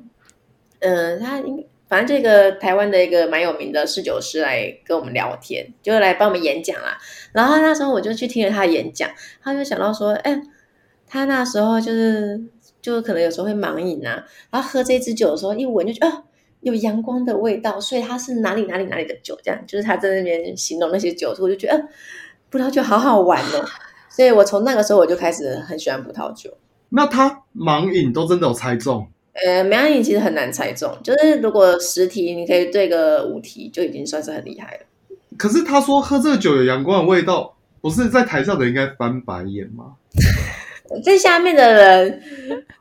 [0.79, 1.65] 嗯，他应。
[1.87, 6.97] 反正这个台湾的一个蛮有名的侍酒师来跟我们聊天，就来帮我们演讲啦。
[7.33, 9.09] 然后那时候我就去听了他的演讲，
[9.43, 10.41] 他就想到说：“哎，
[11.13, 12.41] 他那时候就是
[12.81, 16.23] 就可能有时候会盲饮啊，然后喝这支酒的时候一闻就觉得啊
[16.61, 21.89] 有阳光的味道，所以它是哪里哪里哪里的酒，这样就是他在那边形容那些酒，所以我就觉得、呃、
[22.49, 23.65] 葡萄酒好好玩哦。
[24.09, 26.49] 所以我从那个时候我就开始很喜欢葡萄酒。
[26.89, 29.05] 那他盲饮都真的有猜中？
[29.33, 34.79] 呃，盲饮其实很难猜中，就是如果十题你可以对个五题，就已经算是很厉害了。
[35.37, 39.95] 可是他说喝这个酒有阳光的味道，不是在台上的应该翻白眼吗？
[40.99, 42.21] 在下面的人，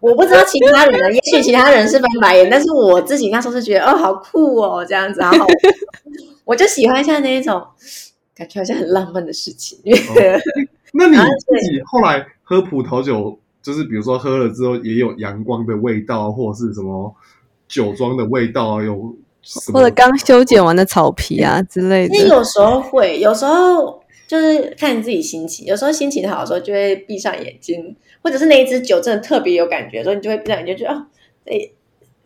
[0.01, 5.47] 我不知道其他人，也许其他人是翻白眼，但是我自己那时候是觉得哦，好酷哦，这样子，然后，
[6.45, 7.63] 我就喜欢像那一种
[8.35, 9.79] 感觉好像很浪漫的事情。
[9.79, 10.41] 哦
[10.93, 17.15] 那你自己后来喝葡萄酒，就是比如说喝了之后也有阳光的味道，或者是什么
[17.69, 19.15] 酒庄的味道啊，有
[19.73, 22.15] 或者刚修剪完的草皮啊之类的。
[22.15, 24.00] 其实有时候会，有时候
[24.31, 31.07] 就是看你自己心情，有时候心情好的时候就会闭上眼睛，或者是那一支酒真的特别有感觉的时候，你就会闭上眼睛，就觉得哦，
[31.45, 31.73] 这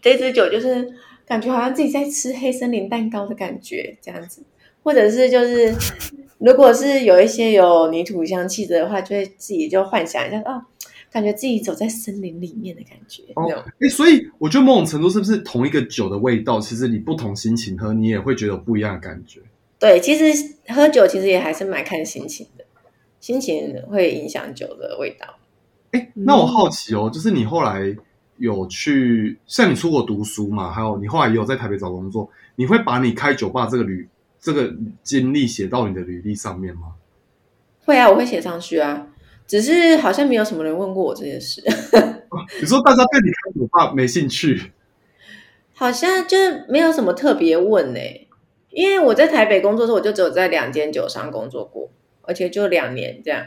[0.02, 0.92] 这支酒就是
[1.26, 4.42] 感觉好像自己在吃黑森林蛋糕的感觉，这样子，
[4.82, 5.74] 或者是就是。
[6.38, 10.60] 如果是有一些有泥土香气的话，就会自己就幻想一下，哦，
[11.10, 13.22] 感觉自己走在森林里面的感觉。
[13.34, 19.40] 哦，哎，所以我觉得某种程度是不是同一个酒的味道，其实你不同心情喝，你也会觉得有不一样的感觉。
[19.84, 22.64] 对，其实喝酒其实也还是蛮看心情的，
[23.20, 25.26] 心情会影响酒的味道。
[25.90, 27.94] 哎，那我好奇哦，就是你后来
[28.38, 34.08] 有去像你出国读书嘛，还有你后来也有在台北找工作，你会把你开酒吧这个履
[34.40, 36.94] 这个经历写到你的履历上面吗？
[37.84, 39.08] 会啊，我会写上去啊。
[39.46, 41.62] 只是好像没有什么人问过我这件事。
[42.58, 44.72] 你说大家对你开酒吧没兴趣？
[45.74, 46.38] 好像就
[46.70, 48.23] 没有什么特别问呢、欸。
[48.74, 51.88] 因为我在台北工作的时候，我就只有在两间酒商工作过，
[52.22, 53.46] 而且就两年这样。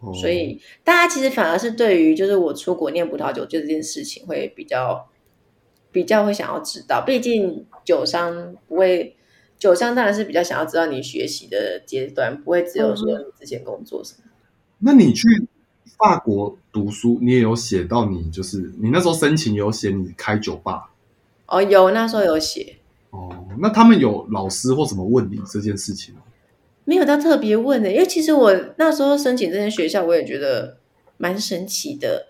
[0.00, 5.08] 哦所以大家其实反而是对于就是我出国念葡萄酒这件事情会比较
[5.90, 9.16] 比较会想要知道，毕竟酒商不会，
[9.58, 14.30] 酒商当然是比较想要知道你学习的阶段，不会只有说你之前工作什么。
[14.78, 15.26] 那你去
[15.98, 20.90] 法国读书，你也有写到你就是你那时候申请有写你开酒吧
[21.46, 22.76] 哦，有那时候有写，
[23.10, 23.46] 哦。
[23.60, 26.22] 那他们有老师或怎么问你这件事情吗？
[26.84, 30.78] 没有到特别问的、因为其实我那时候申请这间学校，我也觉得
[31.18, 32.26] 蛮神奇的。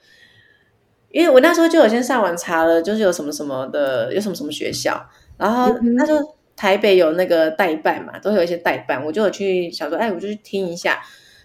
[1.11, 11.01] 因为我那时候就有先上网查了，就是有什么什么的，有什么什么学校，然后那时候台北有那个代办嘛，都会有一些代办，我就有去想说，哎，我就去听一下，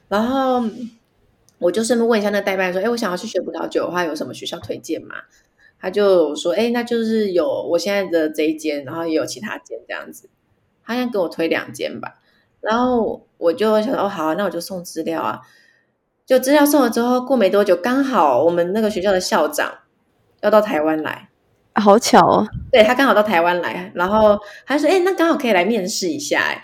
[0.10, 0.62] 然后
[1.60, 5.16] 我就顺便问一下那个代办说，哎，我想要去学葡萄酒的话，有什么学校推荐吗？
[5.84, 10.30] 他就说，哎，那就是有我现在的这一间，然后也有其他间这样子，
[10.86, 12.22] 他想给我推两间吧。
[12.62, 15.42] 然后我就想哦，好啊、那我就送资料啊。
[16.26, 19.80] 就资料送了之后，过没多久，刚好我们那个学校的校长
[20.40, 21.28] 要到台湾来，
[21.76, 26.64] 好巧哦，对他刚好到台湾来，然后他说：“哎，那刚好可以来面试一下。”哎，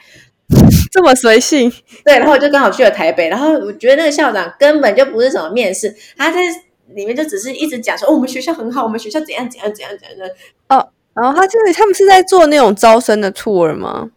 [0.94, 1.70] 这么随性，
[2.06, 6.40] 对，然后我就刚好去了台北，然后我觉得那个校长根本就不是什么面试，他在
[6.96, 10.90] 里面就只是一直讲说：“哦，我们学校很好，我们学校怎样怎样怎样怎样的。
[11.14, 14.12] 然后他就是他们是在做那种招生的 tour 吗？”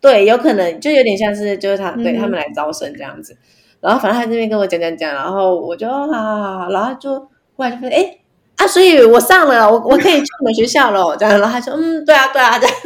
[0.00, 3.36] 对，有可能就有点像是就是他对嗯他们来招生这样子。
[3.80, 7.18] 然后反正他这边跟我讲讲讲，然后我就哦好好好，然后就
[7.56, 8.17] 忽然就发现哎
[8.58, 11.38] 啊，所以我上了，我我可以去你们学校了，这样。
[11.38, 12.76] 然后他说嗯，对啊对啊，这样。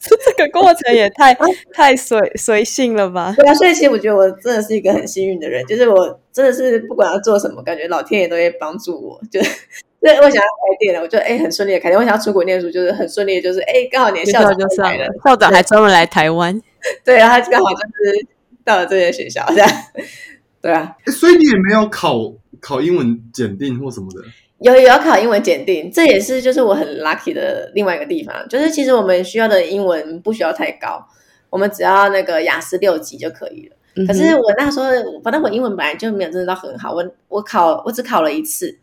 [0.00, 1.36] 这个过程也太
[1.72, 3.34] 太随随性了吧？
[3.36, 9.20] 对啊，所以其实我觉得我真的是一个很幸运的人，就是我真的是不管要做什么，感觉老天爷都会帮助我。
[9.30, 9.38] 就
[10.00, 16.58] 对我想要开店了，我就哎很顺利的开店；我想要出国念书，就是很顺利的，就是哎刚好连校长就上来了，，校长还专门来台湾，
[17.04, 18.26] 对，然后他刚好就是
[18.64, 19.68] 到了这些学校，这样。
[20.62, 22.16] 对啊，所以你也没有考
[22.62, 24.22] 考英文检定或什么的
[24.60, 31.04] 有有要考英文检定，这也是就是我很 lucky 的另外一个地方，就是其实我们需要的英文不需要太高，
[31.50, 33.76] 我们只要那个雅思六级就可以了。
[33.96, 34.86] 嗯可是我那时候，
[35.22, 38.78] 反正我英文本来就没有真的到很好，我我考我只考了一次，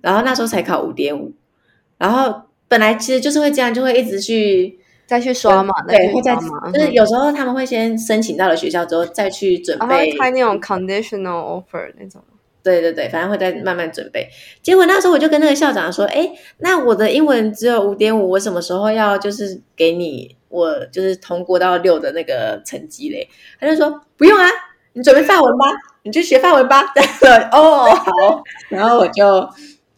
[0.00, 1.34] 然后那时候才考五点五，
[1.98, 6.36] 然后本来其实就是会这样，就会一直去再去刷嘛，再对，去会再，
[6.72, 12.22] 就是有时候他们会先申请到了学校之后再去准备会开那种 conditional offer 那种。
[12.62, 14.28] 对对对，反正会再慢慢准备。
[14.62, 23.28] 结果那时候我就跟那个校长说：“哎，那我的英文只有五点五，我什么时候要就是给你我就是通过到六的那个成绩嘞？”
[23.60, 24.48] 他就说：“不用啊，
[24.92, 25.66] 你准备范文吧，
[26.02, 26.84] 你去学范文吧。
[27.52, 29.48] ”哦，好， 然后我就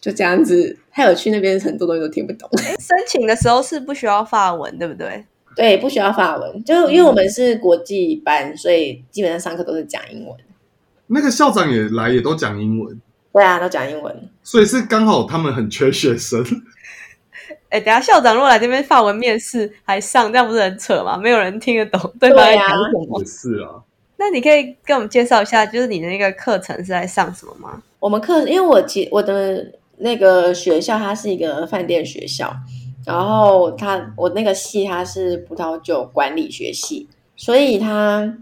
[0.01, 0.79] 就这样子。
[0.94, 2.46] 他有去那边很多东西都听不懂，
[2.79, 5.25] 申请的时候是不需要法文，对不对？
[5.57, 10.37] 对，不需要法文，就因为我们是国际班，所以基本上上课都是讲英文。
[11.12, 13.01] 那个校长也来，也都讲英文。
[13.33, 14.29] 对啊，都讲英文。
[14.42, 16.44] 所以是刚好他们很缺学生。
[17.68, 21.16] 哎，等下校长如果来这边法文面试还上，这样不是很扯吗？
[21.16, 23.18] 没有人听得懂 对方在讲什么。
[23.20, 23.83] 也是啊。
[24.16, 27.83] 那你可以跟我们介绍一下，就是你的那个课程是在上什么吗？
[27.98, 32.55] 我们课，因为我其我的那个学校它是一个饭店学校，
[33.07, 38.37] 然后它我那个系它是葡萄酒管理学系，所以它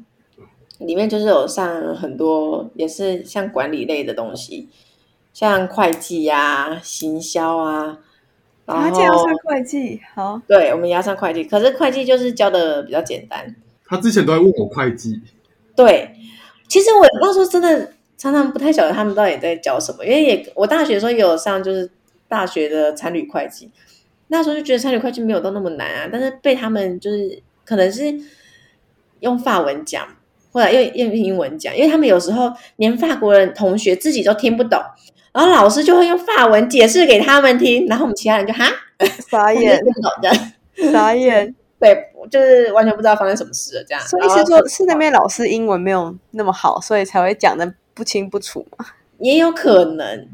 [0.80, 4.68] 里面就是有上很多也是像管理类的东西，
[5.32, 7.98] 像会计呀、行销啊。
[8.66, 13.52] 然要上会计，好，对，我们也要上会计，可是会计就是教的比较简单。
[13.84, 15.20] 他之前都在问我会计，
[15.74, 16.14] 对，
[16.68, 21.90] 其实我那时候真的常常不太晓得他们到底在教什么，因为也我大学的时候也有上就是
[22.28, 23.68] 大学的参旅会计，
[24.28, 28.14] 那时候就觉得参旅会计没有到那么难啊，但是被他们就是可能是
[29.18, 30.06] 用法文讲，
[30.52, 34.80] 或者用用英文讲，因为他们有时候连法国人同学自己都听不懂。
[35.32, 38.68] 然后老师就会用法文解释给他们听，然后我们其他人就哈
[39.30, 41.96] 傻眼， 不懂的傻眼，对，
[42.28, 44.02] 就是完全不知道发生什么事了这样。
[44.08, 48.84] 所以是说，是那边老师英文没有那么好，所以才会讲的不清不楚嘛？
[49.18, 50.26] 也有可能，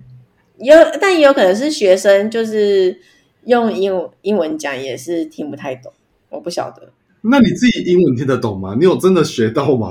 [0.56, 2.98] 有，但也有可能是学生就是
[3.44, 5.92] 用英英文讲也是听不太懂，
[6.30, 6.90] 我不晓得。
[7.30, 8.74] 那你自己英文听得懂吗？
[8.78, 9.90] 你有真的学到吗？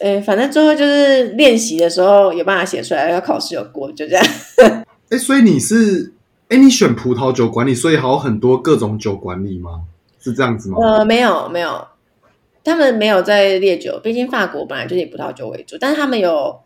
[0.00, 4.24] 哎，反正最后就是练习的时候有办法写出来，要考试有过，就这样。
[5.08, 6.12] 哎，所以你是
[6.48, 9.84] 哎，你选葡萄酒管理，所以还有很多各种酒管理吗？
[10.20, 10.78] 是这样子吗？
[10.80, 11.86] 呃，没有没有，
[12.64, 16.60] 他们没有在烈酒，毕竟法国本来就是以葡萄酒为主，但是他们有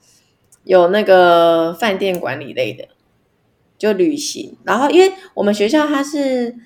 [0.64, 2.88] 有那个饭店管理类的，
[3.78, 4.56] 就旅行。
[4.64, 6.56] 然后因为我们学校它是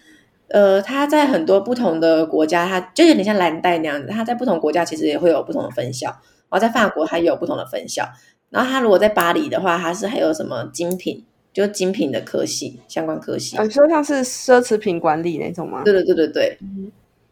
[0.54, 6.06] 呃，它在很多不同的国家，它就有点像蓝带那样子，它在不同国家其实也会有不同的分校。
[6.08, 8.04] 然后在法国，它也有不同的分校。
[8.50, 13.60] 然后它如果在巴黎的话，它是还有什么精品，就精品的科系相关科系。
[13.60, 15.82] 你说像是奢侈品管理那种吗？
[15.84, 16.56] 对对对对对，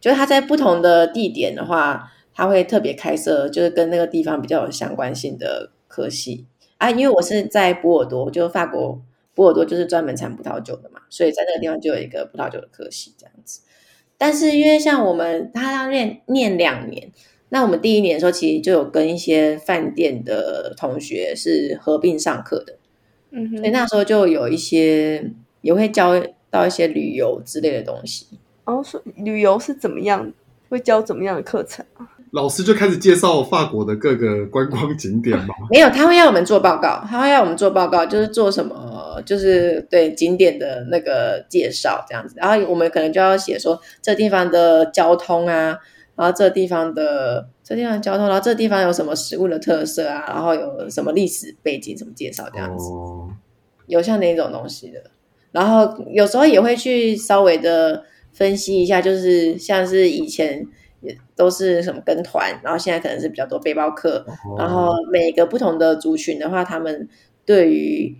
[0.00, 6.44] 就是它在不同的地点的话，它会特别开设，就是跟那个地方比较有相关性的科系
[6.78, 6.90] 啊。
[6.90, 9.00] 因为我是在波尔多，就法国
[9.32, 13.60] 波尔多就是专门产葡萄酒的嘛，所以在那个地方就有一个葡萄酒的科系这样子。
[14.16, 17.12] 但是因为像我们，他要念念两年。
[17.50, 22.78] 那我们第一年的时候，其实就有跟一些饭店的同学是合并上课的，
[23.30, 28.26] 嗯，所以那时候就有一些也会教到一些旅游之类的东西。
[28.64, 30.32] 哦，说旅游是怎么样？
[30.70, 32.11] 会教怎么样的课程啊？
[32.32, 35.54] 老师就开始介绍法国的各个观光景点吗？
[35.70, 42.34] 没有，他会要我们做报告，他会要我们做报告，就是做什么，就是对景点的那个介绍这样子。
[42.36, 45.78] 然后我们可能就要写说这地方的交通啊。
[46.14, 50.24] 然后这地方的这地方交通，然后这地方有什么食物的特色啊？
[50.28, 52.84] 然后有什么历史背景，什么介绍这样子，
[53.86, 55.02] 有像那种东西的。
[55.52, 60.66] 然后有时候也会去稍微的分析一下，就是像是以前
[61.02, 64.24] 也都是什么跟团，然后现在可能是比较多背包客，
[64.56, 67.08] 然后每个不同的族群的话，他们
[67.44, 68.16] 对于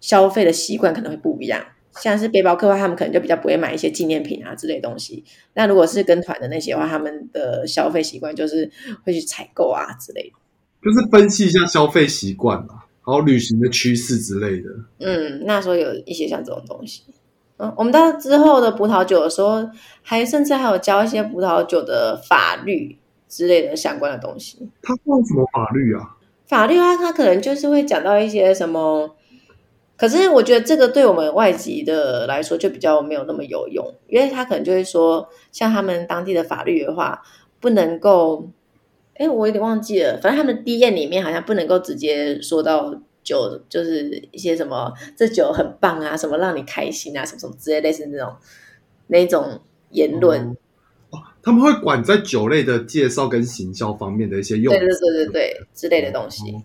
[0.00, 1.64] 消费的习惯可能会不一样。
[1.92, 5.24] 像是背包客的话，他们可能就比较不会买一些纪念品啊之类东西。
[5.54, 8.70] 那如果是跟团的那些话，他们的消费习惯就是
[9.04, 10.36] 会去采购啊之类的。
[10.82, 14.70] 就是分析一下消费习惯嘛，然后旅行的趋势之类的。
[15.00, 17.02] 嗯，那时候有一些像这种东西。
[17.60, 19.68] 嗯，我们到之后的葡萄酒的时候，
[20.02, 24.58] 还甚至还有教一些葡萄酒的法律之类的相关的东西。
[24.82, 26.16] 他讲什么法律啊？
[26.46, 29.14] 法律啊，他可能就是会讲到一些什么。
[29.96, 37.20] 可是我觉得这个对我们外籍的来说就比较没有那么有用，因为他可能就会说，像他们当地的法律的话，
[37.60, 38.48] 不能够，
[39.16, 48.34] 哎，我有点忘记了，反正他们低宴里面好像不能够直接说到酒，就是一些什么这酒很棒啊，什么让你开心啊，什么什么之类类似那种
[49.08, 50.56] 那种言论。
[51.10, 56.56] 哦，他们会管在酒类的介绍跟行销方面的一些用，对对对对对之类的东西。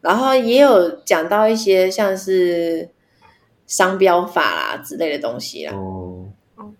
[0.00, 2.88] 然后也有讲到一些像是
[3.66, 5.74] 商标法啦之类的东西啦。
[5.74, 6.26] 哦，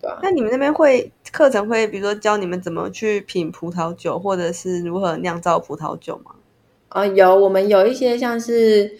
[0.00, 0.20] 对啊。
[0.22, 6.32] 那你们那边会课程会，比如说教你们怎么去品葡萄酒，或者是如何酿造葡萄酒吗？
[6.88, 8.96] 啊，有，我们有一些像是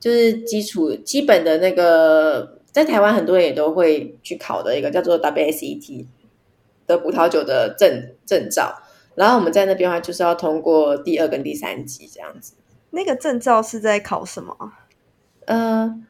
[0.00, 6.06] 就是基础基本的那个，在台湾很多人也都会去考的一个叫做 WSET
[6.86, 8.82] 的葡萄酒的证证照。
[9.14, 12.54] 然后我们在那边的话，就是要通过第二跟第三级这样子。
[12.90, 14.54] 那个证照是在考什么？
[15.44, 16.02] 呃，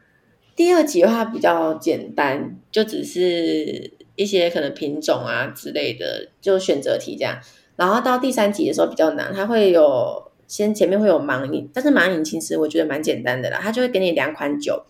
[0.54, 7.38] 第二级的话比较简单，就只是一些可能品种啊之类的，就选择题这样。
[7.76, 14.84] 然后到第三级的时候比较难，它会有先前面会有盲饮，但是盲饮其实我觉得蛮简单的啦，他就会给你两款酒，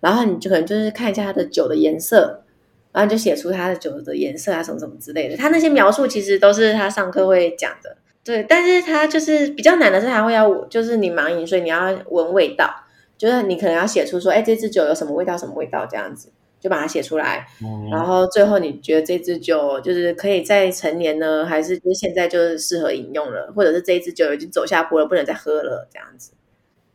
[0.00, 2.44] 然后你就可能就是看一下它的酒的颜色，
[2.92, 5.34] 然后你就写出它的酒的颜色啊什么什么之类的。
[5.34, 8.44] 他那些描述其实都是他上课会讲的，对。
[8.46, 12.68] 但是他就是比较难的是，他会要就是你盲饮，所以你要闻味道，
[13.16, 16.28] 就是你可能要写出说，哎，这支酒有什么味道，什么味道这样子。
[16.60, 17.46] 就把它写出来，
[17.92, 26.32] 然后最后你觉得这支酒就是可以在成年呢，还是就是现在就是适合饮用了，或者是这一支酒已经走下坡了，不能再喝了这样子。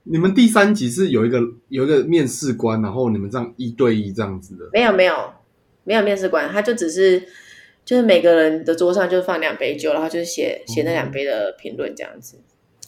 [0.04, 1.40] 你们第三集是有一个
[1.70, 4.66] 有一个面试官，然后你们这样一对一这样子的？
[4.74, 5.16] 没有没有
[5.86, 7.24] 没有面试官，他就只是
[7.86, 12.38] 就是每个人的桌上就放两杯酒，然后就是写写那两杯的评论这样子。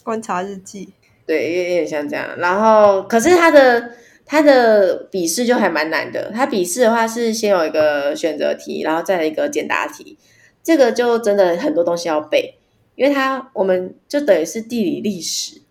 [0.04, 0.90] 观察日记，
[1.26, 2.38] 对，有点像这样。
[2.38, 3.92] 然后可是他的。
[4.26, 6.32] 他的笔试就还蛮难的。
[6.34, 10.18] 他笔试的话是先有一个选择题，然后再一个简答题。
[10.64, 12.56] 这个就真的很多东西要背，
[12.96, 15.62] 因为他我们就等于是地理历史，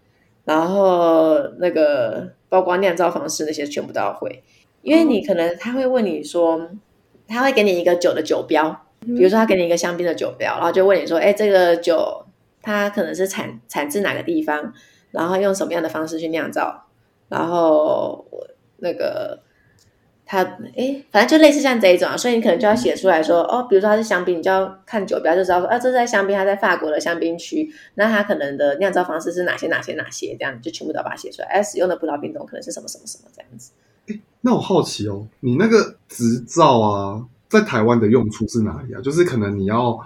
[0.45, 4.43] 然后那个包括酿造方式那些全部都要会。
[4.83, 6.71] 因为你可能他会问你说，
[7.27, 12.25] 他会给你一个酒的酒标，比如说他给你一个香槟的酒标，然后就问你说，哎，这个酒
[12.63, 14.73] 它可能是产产自哪个地方，
[15.11, 16.84] 然后用什么样的方式去酿造。
[17.35, 18.25] 然后
[18.77, 19.41] 那个
[20.25, 20.43] 他
[20.77, 31.49] 哎，反正就类似像这一种啊，所以你可能就要写出来说哦，比如说它是香槟，你就要看酒标就知道说啊，这是在香槟，它在法国的香槟区，那它可能的酿造方式是哪些哪些哪些，这样就全部都要把它写出来。
[31.49, 33.73] 哎，使用的葡萄品种可能是什么什么什么这样子。
[34.43, 39.01] 那我好奇哦，你那个执照啊，在台湾的用处是哪里啊？
[39.01, 39.99] 就是可能你要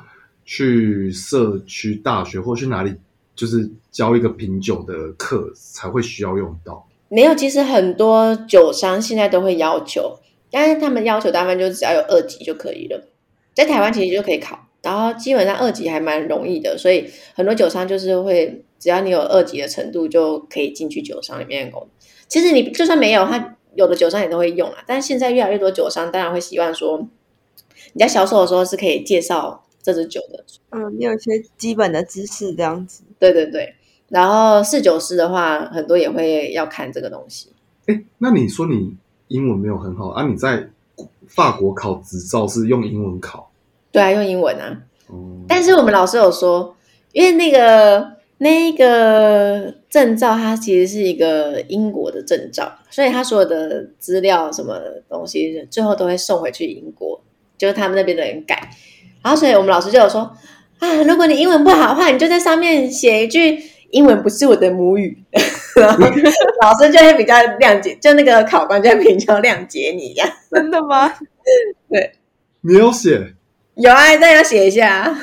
[0.45, 2.95] 去社区大学或去哪里，
[3.35, 6.87] 就是教一个品酒的课才会需要用到。
[7.09, 10.19] 没有，其实很多酒商现在都会要求，
[10.51, 13.03] 但是他们要求大部分就只要有二级就可以了，
[13.55, 21.89] 在台湾其实就可以考，然后基本上二级还蛮容易的，所以很多酒商就是会只要你有二级的程度就可以进去酒商里面工。
[22.29, 24.85] 其实你就算没有，他有的酒商也都会用啊。
[24.87, 27.09] 但是现在越来越多酒商当然会希望说，
[27.95, 33.03] 你在销售的时候是可以介绍这支酒的，嗯，你有一些基本的知识这样子。
[33.19, 33.75] 对对对。
[34.09, 37.51] 然后四九师的话，很多也会要看这个东西。
[37.87, 38.97] 哎，那你说你
[39.29, 40.27] 英文没有很好啊？
[40.27, 40.67] 你在
[41.27, 43.51] 法国考执照是用英文考？
[43.93, 44.81] 对啊，用英文啊。
[45.09, 45.45] 哦。
[45.47, 46.75] 但是我们老师有说，
[47.13, 57.21] 因为那个那个证照它其实是一个英国的证照，所以他所有的资料什么东西最后都会送回去英国，
[57.59, 58.71] 就是他们那边的人改。
[59.23, 60.21] 然后，所以我们老师就有说
[60.79, 63.59] 啊，如果你英文不好的话，你就在上面写一句。
[63.91, 65.16] 英文不是我的母语，
[65.76, 66.07] 然后
[66.62, 70.26] 老师就会比较谅解，就那个考官就会比较谅解你呀。
[70.51, 71.12] 真的吗？
[71.91, 72.12] 对，
[72.62, 73.34] 你有写？
[73.74, 75.16] 有啊，但要写一下。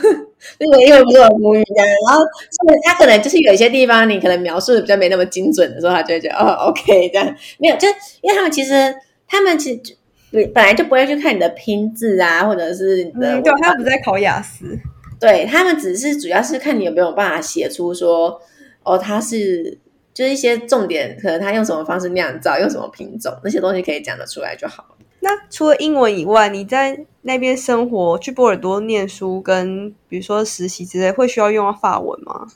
[0.60, 7.88] 那个英文不是我的母语，这样，然后所以他可能就是有一些地方你可能描述的比较没那么精准的时候，他就会觉得哦，OK，这样没有，就
[8.22, 8.96] 因为他们其实
[9.28, 9.82] 他们其实
[10.32, 14.66] 本本来就不会去看你的拼字啊，或者是你的，对，他不在考雅思，
[15.20, 18.40] 对他们只是主要是看你有没有办法写出说。
[18.86, 19.78] 哦，它是
[20.14, 32.48] 就是一些重点，可能它用什么方式酿造，用什么品种，那些东西可以讲得出来就好那除了英文以外，你在那边生活，去波尔多念书，跟比如说实习之类，会需要用到法文吗？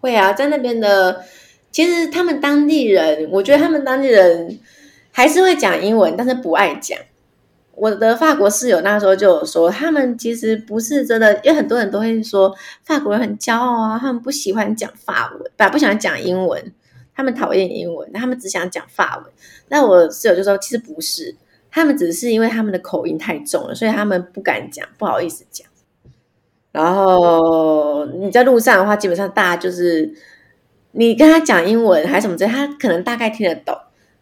[0.00, 1.22] 会啊，在那边的，
[1.70, 4.58] 其实他们当地人，我觉得他们当地人
[5.12, 6.98] 还是会讲英文，但是不爱讲。
[7.76, 12.54] 我的法国室友那时候就有说，他们其实不是真的，因为很多人都会说
[12.84, 16.72] 法国人很骄傲啊，他们不喜欢讲法文，不不喜欢讲英文，
[17.14, 19.32] 他们讨厌英文，他们只想讲法文。
[19.68, 21.34] 那我室友就说，其实不是，
[21.70, 25.66] 他们只是因为他们的口音太重了，所以他们不敢讲，不好意思讲。
[26.70, 30.14] 然后你在路上的话，基本上大家就是
[30.92, 33.76] 你跟他讲英文还是什么之类，他可能大概听得懂，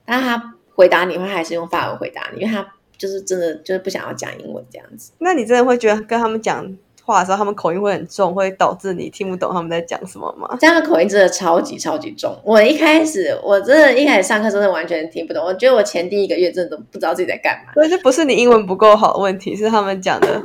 [0.06, 2.66] 但他回答你的话还是用法文回答你，因为他。
[3.02, 5.10] 就是真的，就是不想要讲英文这样子。
[5.18, 6.64] 那你真的会觉得跟他们讲
[7.02, 10.56] 话的时候，他们口音会很重，会导致你听不懂他们在讲什么吗？
[10.60, 12.38] 这样的口音真的超级超级重。
[12.44, 15.44] 我一开始，我真的一开始上课真的完全听不懂。
[15.44, 17.72] 我觉得我前第一个月真的都不知道自己在干嘛。
[17.74, 20.40] 所以这不是你英文不够好的问题，是他们讲的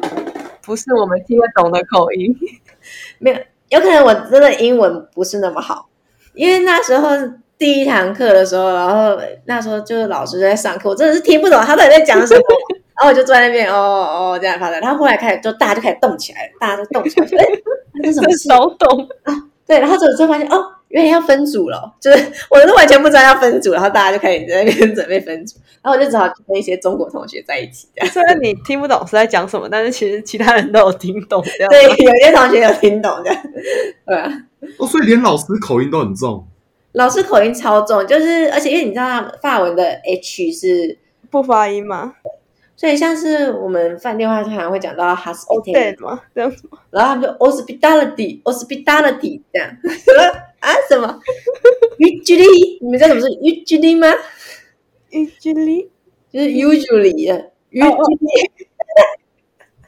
[0.64, 2.36] 不是我们听得懂的口音。
[3.20, 3.38] 没有，
[3.78, 5.90] 有可能我真的英文不是那么好，
[6.34, 7.10] 因为那时候。
[7.58, 12.42] 第一堂课的时候，然后那时候就是老师在上课，我真的是听不懂他到底在讲什么，
[12.96, 14.80] 然后我就坐在那边，哦哦这样发展。
[14.82, 17.48] 然后后来开始就大家就开始动起来了，大家都动起来，哎，
[18.04, 18.60] 这是什么？
[18.60, 19.34] 手动啊？
[19.66, 28.14] 对，然后就就发现哦，原来要分组了，就是我都完全不知道要分组，然后大家就开始在那边准备分组，然后我就只好跟一些中国同学在一起这样。
[28.14, 31.70] 虽然你听不懂是在讲什么，但是其实其他人都有听懂这样。
[31.70, 33.32] 对，有些同学有听懂的，
[34.06, 34.32] 对啊。
[34.78, 36.48] 哦，所以连老师口音都很重。
[36.98, 40.98] 老师口音超重，就是而且因为你知道法文的 H 是
[41.30, 42.16] 不发音嘛？
[42.76, 46.20] 所以像是我们饭店话，常常会讲到 hospitality 吗？
[46.34, 46.80] 这样子吗？
[46.90, 49.70] 然后他们就 hospitality，hospitality 这样
[50.60, 50.74] 啊？
[50.90, 51.20] 什么
[52.00, 54.08] ？Usually 你们知道什么是 usually 吗
[55.12, 55.90] ？Usually
[56.32, 58.67] 就是 usually 的 usually。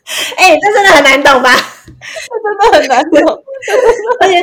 [0.38, 1.54] 哎，这真的很难懂吧？
[1.54, 3.44] 这真的很难懂。
[4.22, 4.36] 而且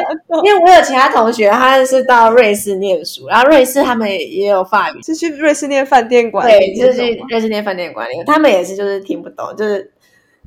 [0.45, 8.15] 因为我有其他同学，他是到瑞士念书，然后瑞士他们也有法语，是去瑞士念饭店管理，对，就是去瑞士念饭店管理。
[8.27, 9.91] 他们也是就是听不懂，就是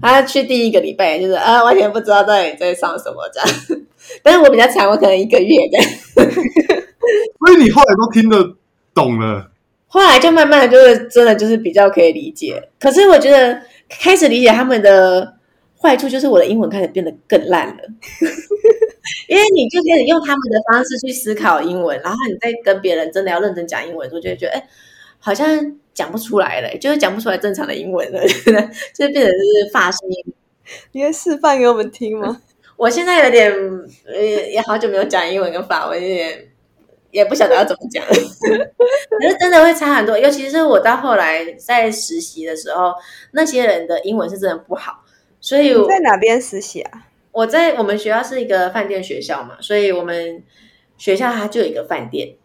[0.01, 3.49] 他去第一个礼拜就是啊，完全不知道到底在上什么这样。
[4.23, 5.85] 但是我比较惨，我可能一个月这样。
[7.39, 8.55] 所以你后来都听得
[8.93, 9.49] 懂了，
[9.87, 12.69] 后来就慢慢的就是真的就是比较可以理解。
[12.79, 13.59] 可是我觉得
[13.89, 15.35] 开始理解他们的。
[15.81, 17.77] 坏处就是我的英文开始变得更烂了，
[19.29, 24.67] 因为你就开始用他们的方式去思考英文，然后你再跟别人真的要认真讲英文的时候，就会觉得哎，
[25.19, 28.19] 好像讲不出来了，就是讲不出来正常的英文了，
[28.93, 30.33] 就变成是发声音。
[30.91, 32.41] 你会示范给我们听吗？
[32.75, 33.49] 我现在有点
[34.05, 36.48] 呃，也好久没有讲英文跟法文，有点
[37.11, 40.17] 也不晓得要怎么讲， 可是真的会差很多。
[40.17, 42.93] 尤其是我到后来在实习的时候，
[43.31, 45.03] 那些人的英文是真的不好。
[45.41, 47.07] 所以在哪边实习啊？
[47.31, 50.43] 我在我们学校是一个饭店学校嘛，所以我们
[50.97, 52.35] 学校它就有一个饭店，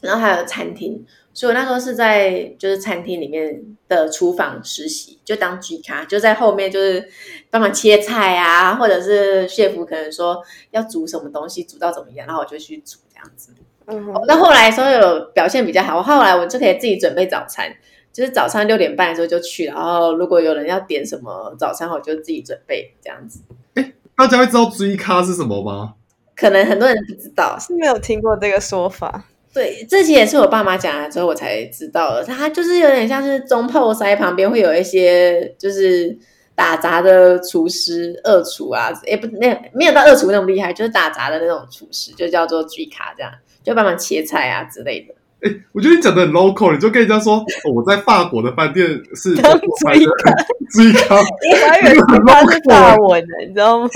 [0.00, 1.06] 然后还有餐厅。
[1.32, 7.06] 所以我那时候是在就是餐厅里面的厨房实习，就当 G 卡，就在后面就是
[7.50, 13.52] 帮忙切菜啊，或者是谢服可能说要煮什么东西，煮到怎么样，然后我就去煮这样子。
[13.86, 17.72] 嗯，到后来时候有表现比较好，后来我就可以自己准备早餐。
[18.12, 23.40] 就是早上六点半的时候就去，然后如果有人要点什么早餐，我就自己准备这样子。
[23.74, 25.92] 哎，大家会知道追咖是什么吗？
[26.34, 29.26] 可能很多人不知道，是没有听过这个说法。
[29.52, 32.24] 对，这些也是我爸妈讲了之后我才知道的。
[32.24, 36.18] 它就是有点像是中炮塞旁边会有一些就是
[36.56, 43.30] 打杂的厨师、二厨啊，也不那没有到二厨那么厉害，就是打杂的那种厨师，就叫做追咖这样，
[43.62, 45.14] 就帮忙切菜啊之类的。
[45.42, 50.34] 哎，我觉得你讲的很 local，你就跟人家说，我在法国的饭店是 追咖，
[50.72, 53.88] 追咖，我以为他是法文的，你知道吗？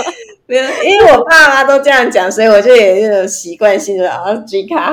[0.47, 4.93] 没有，因为我爸妈都这样讲，所以我就也有习惯性的啊追咖。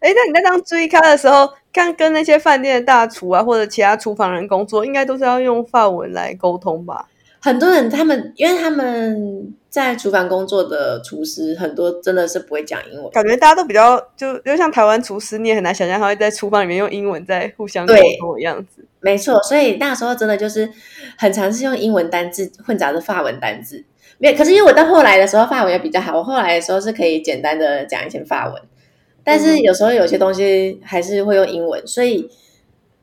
[0.00, 7.08] 哎， 那你在当追咖的时候，刚跟那些饭店的大厨啊，或者其他厨房人工作，应该都是要用法文来沟通吧？
[7.40, 18.86] 很多人他们，因为他们在厨房工作的厨师很多真的是不会讲英文，感觉大家都比较就就像台湾厨师，你也很难想象他会在厨房里面用英文在互相沟通的样子。
[19.00, 20.70] 没错，所以那时候真的就是
[21.18, 23.84] 很常是用英文单字混杂着法文单字。
[24.16, 28.62] 没有，可是因为我到后来的时候法文也比较好，我后来的时候是可以简单的讲一些法文，
[29.24, 32.30] 但是有时候有些东西还是会用英文，所以。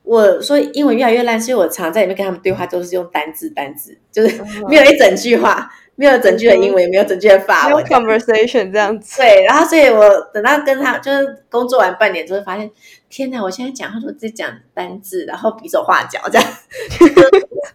[0.04, 9.18] 我说英文越来越烂，所以我常在里面跟他们对话都是用单字单字，就是 没有一整句话，没有整句的英文，没有整句的法文，conversation 这样子。
[9.22, 12.68] 对，然后所以我等到跟他就是工作完半年之后，发现
[13.08, 16.44] 天哪，我现在讲话都在讲单字，然后比手画脚这样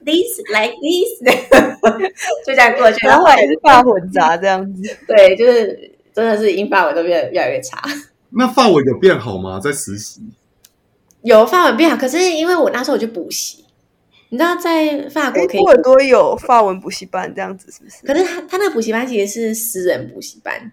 [0.03, 1.23] ，this like this，
[2.45, 4.97] 就这样过去，然后还是法混杂这样子。
[5.07, 7.81] 对，就是真的是英法文都变越来越差。
[8.29, 9.59] 那法文有变好吗？
[9.59, 10.21] 在实习？
[11.21, 13.65] 有法文变好，可是因为我那时候我去补习，
[14.29, 18.05] 你知道在法国可以，多尔多有法文补习班这样子是不是？
[18.05, 20.71] 可是他他那个补习班其实是私人补习班，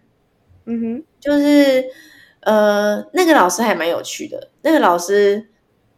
[0.67, 1.85] 嗯哼，就是
[2.41, 5.49] 呃那个老师还蛮有趣的，那个老师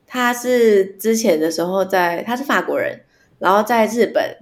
[0.06, 3.02] 他是之前的时候在他是法国人，
[3.38, 4.38] 然后在日本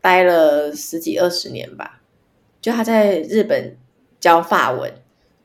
[0.00, 2.00] 待了十几二十年吧，
[2.60, 3.76] 就他在日本
[4.20, 4.92] 教法文。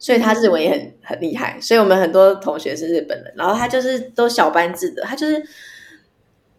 [0.04, 5.42] 所以他日文也很很厉害，所以我们很多同学是日本人，然后他就是都小班制的，他就是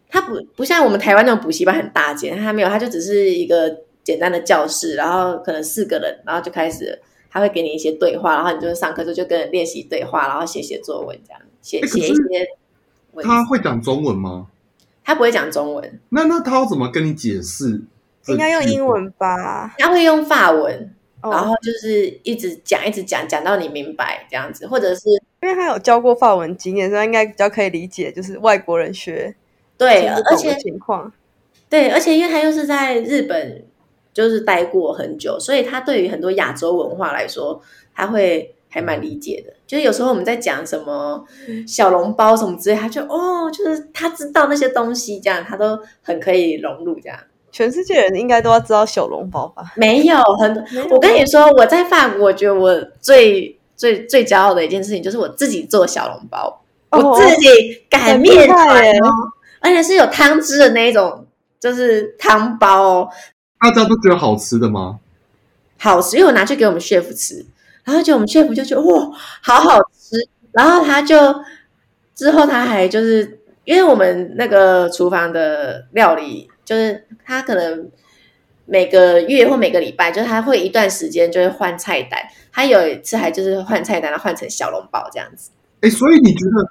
[0.08, 6.98] 他不不像我们台湾那种补习班很大间，他没有，他就只是一个简单的教室，然后可能四个人，然后就开始
[7.30, 12.48] 他会给你一些对话，然后你就是上课时候就跟人练习对话，然后写写作文这样，写写一些。
[13.22, 14.46] 他会讲中文吗？
[15.04, 16.00] 他不会讲中文。
[16.08, 17.82] 那那他要怎么跟你解释？
[18.28, 19.74] 应该用英文吧？
[19.76, 20.93] 他会用法文。
[21.30, 25.08] 然后就是一直讲，一直讲，讲到你明白这样子，或者是
[25.42, 29.34] 因为他有教过法文经验，所以应该比较可以理解，就是外国人学
[29.76, 31.12] 对，而且情况
[31.68, 33.64] 对，而且因为他又是在日本
[34.12, 37.60] 就是待过很久，所以他对于很多亚洲文化来说，
[37.94, 39.52] 他会还蛮理解的。
[39.66, 41.24] 就是有时候我们在讲什么
[41.66, 47.18] 小笼包什么之类，他就哦，就是他知道那些东西，这样他都很可以融入这样。
[47.54, 49.62] 全世界人应该都要知道小笼包吧？
[49.76, 57.46] 没有很，我跟你说，我在法国，我觉得我最最最骄傲的一件事情就是我自己做小笼包，我自己
[57.88, 59.08] 擀面团哦，
[59.60, 61.24] 而且是有汤汁的那一种，
[61.60, 63.08] 就是汤包哦。
[63.60, 64.98] 大家都觉得好吃的吗？
[65.78, 67.46] 好吃，因为我拿去给我们 chef 吃，
[67.84, 70.16] 然后就我们 chef 就觉得哇，好好吃。
[70.50, 71.16] 然后他就
[72.16, 76.50] 之后他还就是因为我们那个厨房的料理。
[76.64, 77.90] 就是他可能
[78.66, 82.20] 每个月或每个礼拜，就是他会一段时间就会换菜单。
[82.52, 85.50] 他有一次还就是换菜单，然后换成小笼包这样子。
[85.80, 86.70] 哎，所以你觉得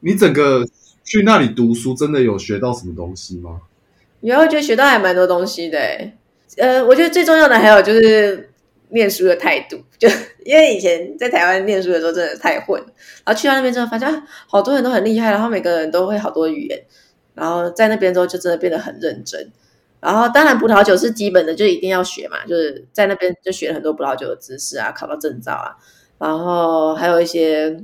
[0.00, 0.66] 你整个
[1.04, 3.60] 去那里读书，真的有学到什么东西吗？
[4.20, 5.78] 有，我觉得学到还蛮多东西的。
[6.58, 8.50] 呃，我觉得最重要的还有就是
[8.88, 10.08] 念书的态度，就
[10.44, 12.78] 因为以前在台湾念书的时候真的太混，
[13.24, 16.82] 然后去到那边之后发现好多人都很厉害，然后每个人都会好多语言。
[17.40, 19.50] 然后在那边之后就真的变得很认真，
[19.98, 22.44] 然后当然葡萄酒是基本的，就一定要学嘛。
[22.44, 25.72] 就是在那边就学了很多葡萄酒的知识啊，考到证照啊，
[26.18, 27.82] 然后还有一些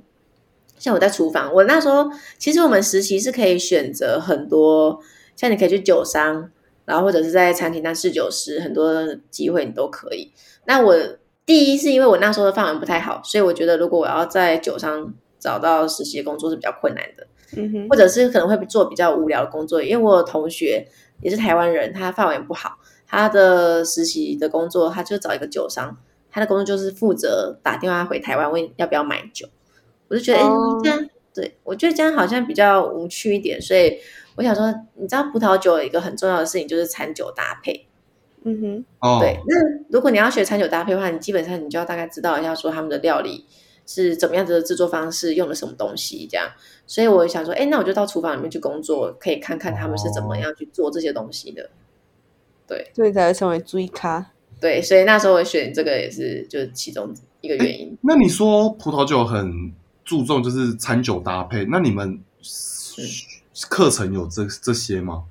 [0.79, 5.01] 像我在厨房，我那时候其实我们实习是可以选择很多，
[5.35, 6.51] 像你可以去酒商，
[6.85, 10.31] 然后或者是在餐厅当侍酒师，很多机会你都可以。
[10.67, 10.95] 那我
[11.47, 17.27] 第一是因为我那时候的范文不太好，所以我觉得如果我要在酒商找到实习工作是比较困难的。
[17.55, 20.89] 嗯哼，或者是可能会做比较无聊的工作，因为我有同学
[21.23, 25.97] 也是台湾人，他发文不好，他的实习的工作他就找一个酒商，
[26.31, 29.47] 他的工作就是负责打电话回台湾问要不要买酒，
[30.09, 30.45] 我就觉得哎
[30.83, 33.99] 这样，对我觉得这样好像比较无趣一点，所以
[34.35, 37.87] 我想说，你知道葡萄酒有一个很重要的事情就是餐酒搭配，
[38.43, 39.57] 嗯哼，哦，对，那
[39.89, 43.47] 如果你要学餐酒搭配的话，你基本上你就要大概知道一下说他们的料理。
[43.87, 46.51] 是怎么样子的制作方式，用了什么东西这样，
[46.87, 51.71] 所以我想说，哎，那我就到厨房里面去工作，可以看看他们是怎么样去做这些东西的。
[52.67, 54.33] 对，所以才会成为追咖。
[54.61, 57.97] 对，所以那时候我选这个也是就是其中一个原因。
[58.03, 59.73] 那你说葡萄酒很
[60.05, 62.19] 注重就是餐酒搭配，那你们
[63.69, 65.25] 课程有这这些吗？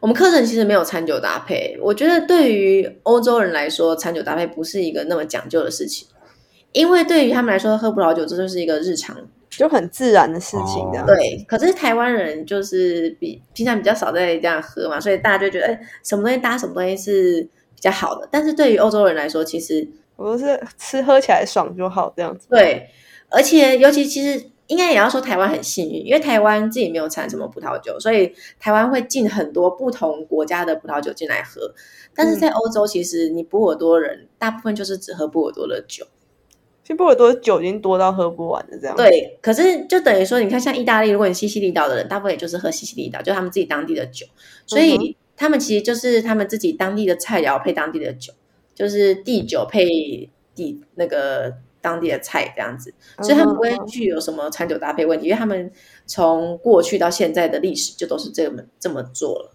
[0.00, 6.08] 我们课程其实没有餐酒搭配，我觉得对于欧洲人来说，餐酒搭配不是一个那么讲究的事情。
[6.72, 9.16] 因为对于他们来说，喝葡萄酒这就是一个日常，
[9.48, 10.84] 就很自然的事情。
[11.06, 17.42] 对，可是台湾人就是比平常比较少在这样喝嘛，所以大家就觉得，哎，什么东西搭什么东西是
[17.74, 18.28] 比较好的。
[18.30, 22.46] 但是对于欧洲人来说，其实我都是吃喝起来爽就好这样子。
[22.50, 22.86] 对，
[23.30, 31.74] 而且尤其其实应该也要说台湾很幸运，因为台湾自己没有产什么葡萄酒，所以台湾会进很多不同国家的葡萄酒进来喝。
[32.14, 36.06] 但是在欧洲，其实你波尔多人大部分就是只喝波尔多的酒。
[36.96, 38.96] 波尔多酒已经多到喝不完的这样。
[38.96, 44.26] 对，可是就等于说，你看像意大利，如果你西西里岛的人，大部分也就是喝西西里岛，就他们自己当地的酒，
[44.66, 48.32] 所以他们其实就是他们自己当地的菜肴配当地的酒，
[48.74, 49.86] 就是地酒配
[50.54, 55.70] 地那个当地的菜这样子，所以他们不会具有什么餐酒搭配问题，因为他们
[56.06, 59.52] 从过去到现在的历史就都是这么这么做了，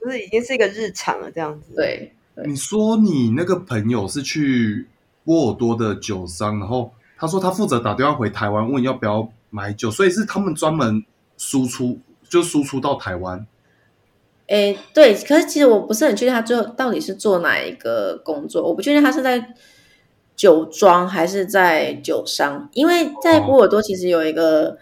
[0.00, 1.74] 就是已经是一个日常了这样子。
[1.74, 2.12] 对，
[2.44, 4.86] 你说你那个朋友是去。
[5.26, 11.04] 波尔多的酒商，然后他说他负责打电话回台湾问要不要买酒，所以是他们专门
[11.36, 11.98] 输出，
[12.28, 13.44] 就输出到台湾。
[14.46, 19.54] 哎，对，可是其实我不是很确定他最后到底是做哪一个工作，我不确定他是在
[20.36, 24.78] 酒庄还是在酒商，因为在波尔多其实有一个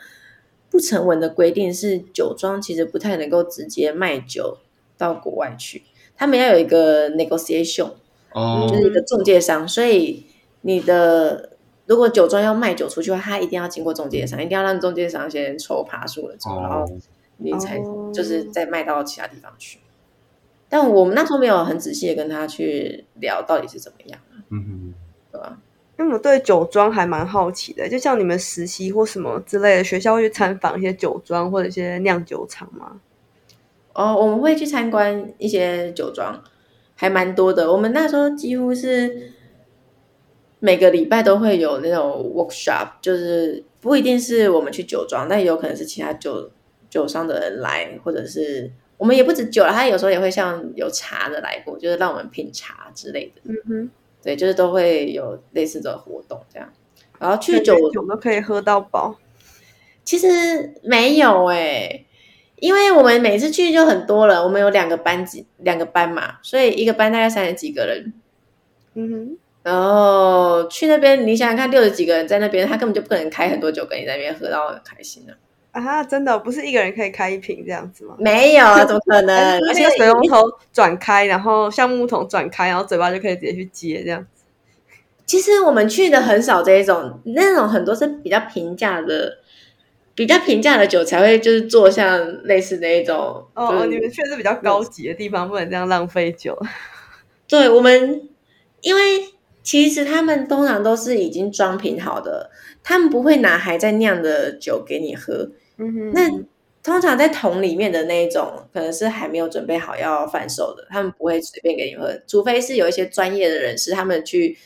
[0.68, 4.58] 不成文的规定，是酒庄其实不太能够直接卖酒
[4.98, 5.84] 到国外去，
[6.14, 7.92] 他们要有一个 negotiation，
[8.34, 10.26] 哦，就是一个中介商，所以。
[10.66, 11.50] 你的
[11.84, 16.90] 如果酒庄要卖酒出去的话，他一定要经过中介商，一定要让中介商先抽爬数了之后，然后
[17.36, 17.78] 你才
[18.14, 19.78] 就是再卖到其他地方去。
[20.70, 24.94] 但我们那时候没有很仔细的跟他去聊到底是怎么样，嗯，
[25.30, 25.58] 对吧？
[25.98, 32.98] 因为我对酒庄还蛮好奇的，就像你们实习或什么之类的，学校会去参访一些酒庄或者一些酿酒厂吗？
[33.92, 36.42] 哦，我们会去参观一些酒庄，
[36.94, 37.70] 还蛮多的。
[37.70, 39.34] 我们那时候几乎是。
[40.64, 46.50] 每个礼拜都会有那种 workshop，就是不一定是我们去酒庄，但也有可能是其他酒
[46.88, 53.42] 酒商的人来，或者是我们也不止酒了，他有时候也会像有茶的来过，就是让我们品茶之类的。
[53.44, 53.90] 嗯哼，
[54.22, 56.72] 对，就是都会有类似的活动这样。
[57.18, 59.16] 然后去酒酒都可以喝到饱，
[60.02, 62.06] 其实没有哎，
[62.56, 68.14] 因为我们每次去就很多人，我们有两个班级，两个班嘛，所以一个班大概三十几个人。
[68.94, 75.36] 嗯哼，然后去那边，你想想看，六十几个人在那边，他根本就不可能开很多酒跟你在那边喝到很开心的。
[75.72, 78.14] 啊，真的不是一个人可以开一瓶这样子吗？
[78.18, 79.58] 没有，啊，怎么可能？
[79.68, 80.42] 而且水龙头
[80.72, 84.44] 转开，然后橡木桶转开，然后嘴巴就可以直接去接这样子。
[85.26, 89.38] 其实我们去的很少这一种，那种很多是比较平价的。
[90.16, 96.56] 比较平价的酒才会就是做像类似那一种哦，你们确实比较高级的地方，不能这样浪费酒。
[97.48, 98.28] 对我们，
[98.80, 99.00] 因为
[99.64, 102.48] 其实他们通常都是已经装瓶好的，
[102.84, 105.50] 他们不会拿还在酿的酒给你喝。
[105.78, 106.30] 嗯哼，那
[106.84, 114.56] 通常在桶里面的那一种，可能是还没有准备好要贩售的，他们不会随便给你喝，除非是有一些专业的人士，他们去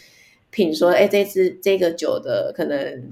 [0.50, 3.08] 品说，哎，这支这个酒的可能。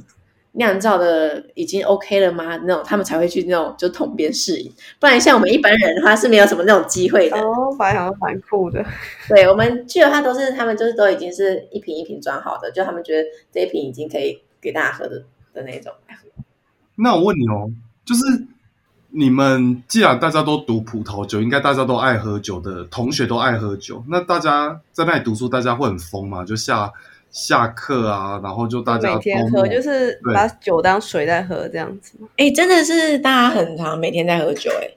[0.58, 2.56] 酿造的已经 OK 了吗？
[2.64, 7.36] 那种他们才会去那种就统编试饮，不然像我们一般人的话是没有什么那种机会的。
[7.38, 8.82] 哦，反正蛮酷的。
[9.28, 15.92] 对我们去的话，都是他们就是都已经是一瓶一瓶装好的，就他们觉得这一瓶已经可以给大家喝的的那种。
[16.96, 17.70] 那我问你哦，
[18.06, 18.22] 就是
[19.10, 26.44] 你们既然大家都读葡萄酒，应该大家都爱喝酒的同学都爱喝酒，那大家在那里读书，大家会很疯吗？
[26.46, 26.90] 就下。
[27.36, 32.14] 下课啊，然后就大家每天喝，就是把酒当水在喝这样子。
[32.38, 34.88] 哎，真的是大家很常每天在喝酒哎，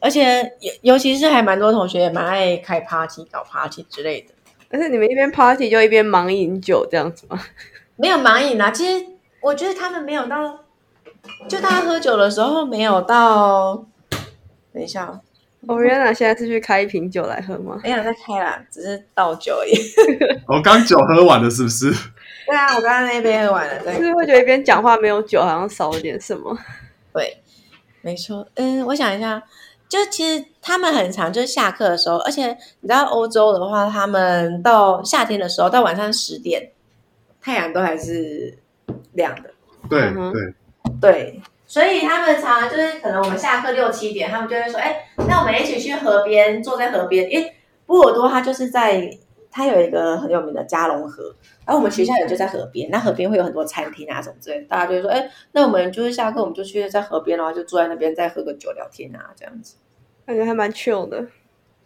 [0.00, 4.28] 而且尤尤其是还蛮多同学也蛮爱开 party 搞 party 之类的。
[4.68, 7.40] 但是你们一边 party 就一边忙饮酒这样子吗？
[7.96, 9.04] 没有忙饮啊，其实
[9.42, 10.60] 我觉得他们没有到，
[11.48, 13.84] 就大家喝酒的时候没有到。
[14.72, 15.20] 等一下。
[15.68, 17.78] Oriana 现在是去开一瓶酒来喝吗？
[17.84, 19.72] 没有在开啦，只是倒酒而已。
[20.46, 21.92] 我 刚酒喝完了，是不是？
[22.46, 23.94] 对啊，我刚刚那杯喝完了。
[23.94, 26.58] 是会觉得一边讲话没有酒，好像少了点什么。
[27.12, 27.38] 对，
[28.00, 28.46] 没错。
[28.54, 29.42] 嗯，我想一下，
[29.88, 32.46] 就其实他们很长，就是下课的时候，而且
[32.80, 36.70] 你知道欧洲的话，他们到夏天的时候，到晚上十点，
[37.40, 38.56] 太阳都还是
[39.12, 39.50] 亮的。
[39.90, 40.54] 对对
[41.00, 41.42] 对。
[41.68, 47.52] 所以他们常常就是可能我们下课六七点，他们就会说：“哎，那我们一起去河边，坐在河边。”因为
[47.84, 49.06] 波尔多它就是在
[49.50, 51.24] 它有一个很有名的加隆河，
[51.66, 52.88] 然后我们学校也就在河边。
[52.90, 59.76] 那河边会有很多餐厅啊什么之类，大家就会说：“哎，那我们就是下课，我们就去在河边，然后就坐在那边再喝个酒聊天啊，这样子。”
[60.26, 61.22] 感觉还蛮 chill 的，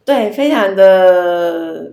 [0.05, 1.91] 对，非常的。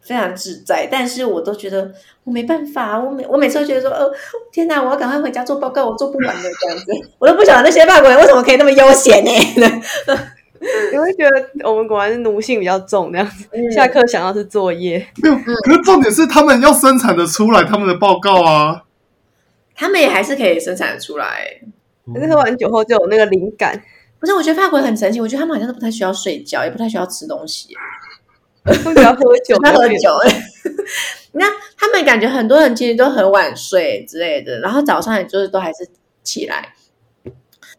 [0.00, 1.92] 非常自在，但是我都觉得
[2.24, 4.10] 我没办法，我每我每次都觉得说，哦，
[4.50, 6.86] 天哪，我要赶快回家做报告，我做不完的这样子，
[7.18, 9.30] 我都不晓得那些法国人为什么可以那么悠闲呢？
[10.92, 15.36] 你会觉得我们果然是奴性比较重，那样子，下课想要是作业，没有。
[15.36, 18.82] 可是重点是他们要生产的出来他们的报告啊，
[19.74, 21.60] 他们也还是可以生产的出来，
[22.12, 23.82] 可是喝完酒后就有那个灵感。
[24.18, 27.74] 不是，我觉得法国人很神奇，我觉得他们好像都不太需要睡觉，也不太需要吃东西。
[28.78, 30.10] 不要喝酒，他喝酒。
[31.32, 31.46] 那
[31.76, 35.88] 他们感觉很多人其实都很晚睡之类的，然后早上也就是都还是
[36.22, 36.74] 起来，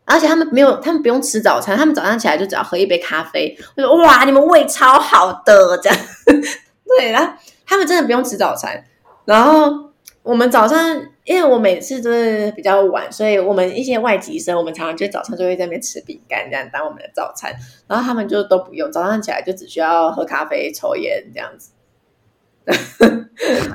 [0.06, 3.58] 而且他们没有，他们不用吃早餐，他们早上起来就只要喝一杯咖啡。
[3.76, 5.98] 我说哇，你们胃超好的这样。
[6.98, 7.34] 对，然后
[7.66, 8.84] 他们真的不用吃早餐，
[9.26, 9.92] 然后。
[10.24, 17.54] 我们早上，因为我每次都是比较晚，所以我们一些外籍生，我们常常就早上就会在那边吃饼干，这样当我们的早餐。
[17.88, 21.72] 然后他们就都不用，早上起来就只需要喝咖啡、抽烟这样子，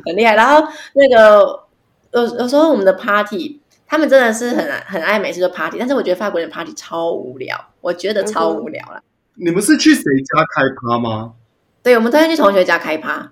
[0.05, 0.35] 很厉害。
[0.35, 1.65] 然后那个
[2.13, 9.01] 有有时候我们的 party，他们真的是很很爱每次都 party，但是我觉得法国人 party 超无聊，我觉得超无聊了。
[9.35, 11.35] 你们是去谁家开趴吗？
[11.83, 13.31] 对，我们都会去同学家开趴。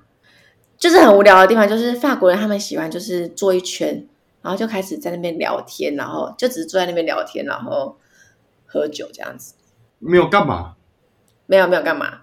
[0.85, 4.07] 就是很无聊的地方，就是法国人他们喜欢就是坐一圈，
[4.43, 7.97] 然后就开始在那边聊天，然后就只是坐在那边聊天，然后
[8.67, 9.55] 喝酒这样子。
[9.99, 10.75] 没有干嘛？
[11.47, 12.19] 没有没有干嘛？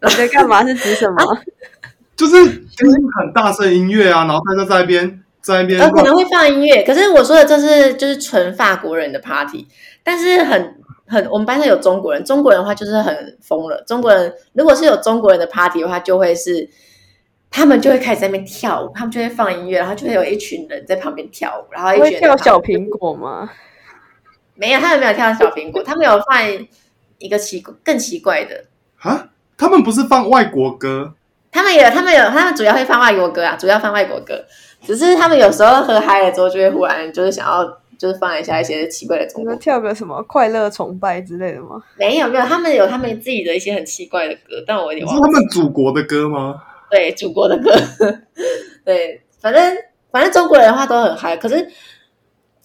[0.00, 1.38] 你在干嘛是指什么？
[2.16, 6.82] 就是听很大声音乐啊，然后大家在那边在那边，可能会放音乐。
[6.84, 9.68] 可是我说的这是就是纯法国人的 party，
[10.02, 13.84] 但是很很我们班上有中国人，中国人的话就是很疯了。
[13.86, 16.70] 中国人如果是有中国人的 party 的话，就会是。
[17.50, 23.50] 他们就会开始在那边跳舞，他们就会放音乐，然后就会有一群人在旁边跳舞，然后一群跳小苹果吗？
[24.54, 26.66] 没有，他们没有跳小苹果，他们有放
[27.18, 28.64] 一个奇更奇怪的
[29.00, 29.28] 啊！
[29.56, 31.14] 他们不是放外国歌？
[31.50, 34.44] 他们有，他们有，他们主要会放外国歌啊，主要放外国歌。
[34.82, 37.64] 只是他们有时候喝嗨了之后，就会忽然就是想要
[37.98, 41.82] 就是放一下一些奇怪的中国跳个什么快乐崇拜之类的吗？
[41.98, 45.16] 没有，没有，他们有他们自己的一些很奇怪的歌，但我有点忘。
[45.16, 46.62] 是他们祖国的歌吗？
[46.90, 47.70] 对祖国的歌，
[48.84, 49.76] 对，反正
[50.10, 51.68] 反正中国人的话都很嗨，可是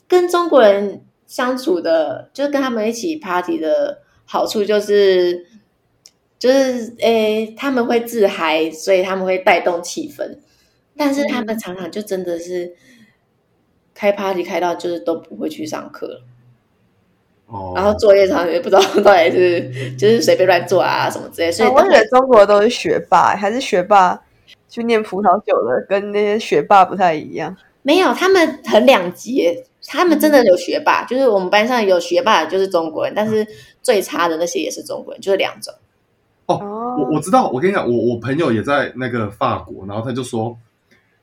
[0.08, 5.46] 跟中国人相处的，就是跟他们一起 party 的好处就是
[6.38, 10.38] 就是诶他们会自嗨，所以他们会带动气氛，
[10.98, 12.74] 但是他们常常就真的是
[13.94, 16.24] 开 party 开到就是都不会去上课了。
[17.52, 24.18] 哦，然后作业常常也不知道到底是 就是随便乱做啊什么之类，所以我觉得中国都是学霸，还是学霸
[24.70, 27.56] 去念葡萄酒的，跟那些学霸不太一样。
[27.82, 33.46] 没有，他们很两极，他们真的有学霸，就是我们班上有学霸的就是中国人，但是
[33.82, 35.74] 最差的那些也是中国人，就是两种。
[36.46, 36.58] 哦，
[36.98, 40.58] 我我知道，我跟你讲，我我朋友也在那个法国，然后他就说。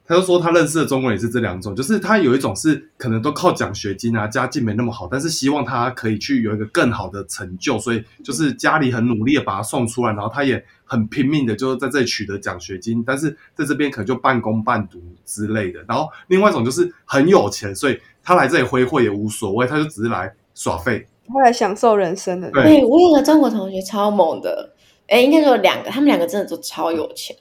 [0.09, 15.85] 他就说，他认识的中国人也是这两种，就是他有一种是可能都靠奖学金啊，家境没那么好，但是希望他可以去有一个更好的成就，所以就是家里很努力的把他送出来，然后他也很拼命的，就是在这里取得奖学金，但是在这边可能就半工半读之类的。
[15.87, 22.51] 然后另外一种就是很有钱，所以他来这里挥霍也无所谓，他就只是来耍废，他来享受人生的。
[22.53, 24.73] 对，我有个中国同学超猛的，
[25.09, 27.37] 哎，应该说两个，他们两个真的都超有钱。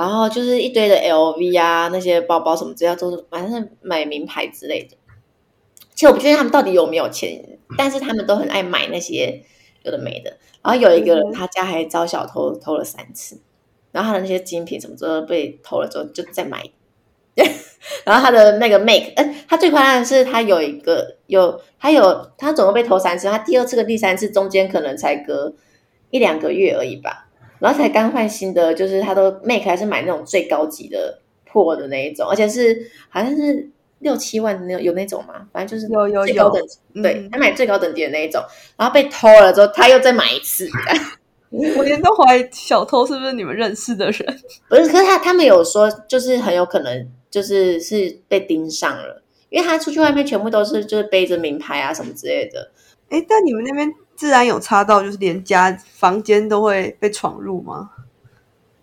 [0.00, 4.96] 然后就是一堆的 LV 啊，那些包包什么，只要都是反正买名牌之类的。
[5.94, 9.42] 其实我不确定他们到底有没有钱，但是他们都很爱买那些
[9.82, 10.38] 有的没的。
[10.62, 13.42] 然后有一个人，他家还遭小偷偷了三次，
[13.92, 16.64] 然后他的那些精品什么都被偷了之后，就再买。
[18.06, 25.52] 然后他的那个 make，哎，他最夸张的是他有一个有他有他总共被偷三次，他第二次跟第三次中间可能才隔
[26.08, 27.26] 一两个月而已吧。
[27.60, 36.52] 然后才刚换新的，就是他都 make 还是买那种最高级的破的那一种，而且是好像是六七万的那有那种嘛，反正就是有有有
[36.94, 38.42] 对他买最高等级的那一种，
[38.76, 40.68] 然后被偷了之后，他又再买一次。
[41.76, 44.40] 我连都怀疑小偷是不是你们认识的人？
[44.68, 52.70] 不是，可是他他们有说，就是很有可能就是是被盯上了，因为他出去外面全部都是就是背着名牌啊什么之类的。
[53.08, 53.92] 哎，但你们那边？
[54.20, 57.90] 自然有差到，就是连家房间都会被闯入吗？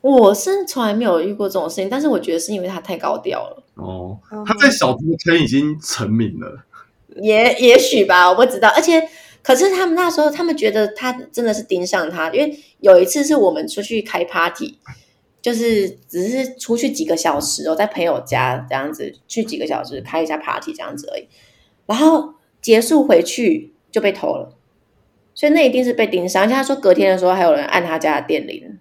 [0.02, 3.64] 我是从来没有遇过这种事情，但是我觉得是因为他太高调了。
[3.76, 6.66] 哦，他在小偷圈已经成名了，
[7.18, 8.70] 也也许吧，我不知道。
[8.70, 9.08] 而且，
[9.44, 14.80] 可是他们那时候，他们觉得他真的是盯上他，因为有一次是我们出去开 party，
[15.40, 21.28] 就是只是出去几个小时哦，在朋友家这样子去几个小时开一下 party 这样子而已，
[21.86, 24.57] 然后结束回去就被偷了。
[25.38, 28.80] 所以那一定是被盯上，而且他说隔天的时候还有人按他家的电铃，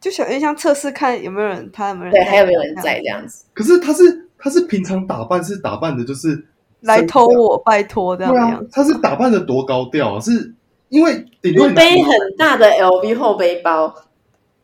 [0.00, 3.44] 就小点像测试看有没有人，他有没有人对，还有没有人在这样子。
[3.52, 6.46] 可是他是他是平常打扮是打扮的，就是
[6.80, 8.66] 来偷我，拜托这样样。
[8.72, 10.18] 他是打扮的多高调啊？
[10.18, 10.54] 是
[10.88, 13.94] 因为背很大的 LV 后背包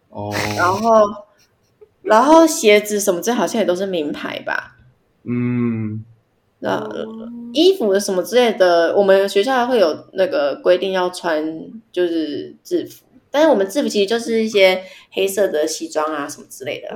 [0.08, 1.02] 哦，然后
[2.00, 4.76] 然后鞋子什么这好像也都是名牌吧？
[5.24, 6.06] 嗯。
[6.64, 6.82] 那
[7.52, 13.04] 衣服什么之类的，我们学校会有那个规定要穿，就是制服。
[13.30, 16.88] 但是我们制服其实就是一些黑色的西装啊什么之类的。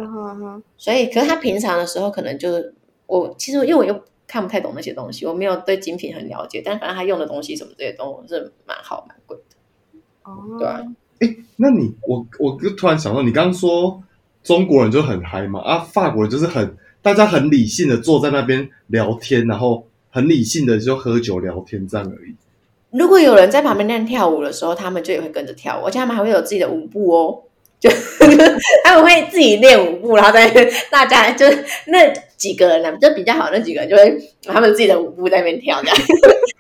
[0.79, 2.73] 所以，可是他平常的时候可能就是
[3.07, 6.63] 我其实因为我又看不太懂那些东西，我没有对精品很了解。
[6.65, 10.01] 但反正他用的东西什么这些东西是蛮好蛮贵的。
[10.23, 10.81] 哦，对啊。
[11.21, 14.03] 哎，那你我我就突然想到，你刚刚说
[14.43, 16.75] 中国人就很嗨嘛，啊，法国人就是很。
[17.09, 22.35] 大家很理性的坐在那边聊天，然后很理性的就喝酒聊天这样而已。
[22.91, 27.43] 如果有人在旁边那样跳舞的时候，他们就也会跟着跳舞，而且他们还会有自己的舞步哦，
[27.81, 27.89] 就
[28.85, 30.49] 他们会自己练舞步，然后在
[30.91, 31.47] 大家就
[31.87, 35.97] 那几个人呢，就比较好那几个人就会他们自己的舞步在那边跳，这样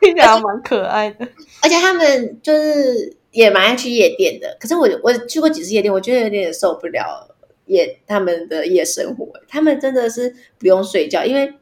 [0.00, 1.26] 听起来蛮可爱的。
[1.62, 7.26] 而且他们就是也蛮爱去夜店的，可是我我去过几次夜店，我觉得有点受不了。
[7.68, 11.54] 夜他们的夜生活，他们真的是不用睡觉，因为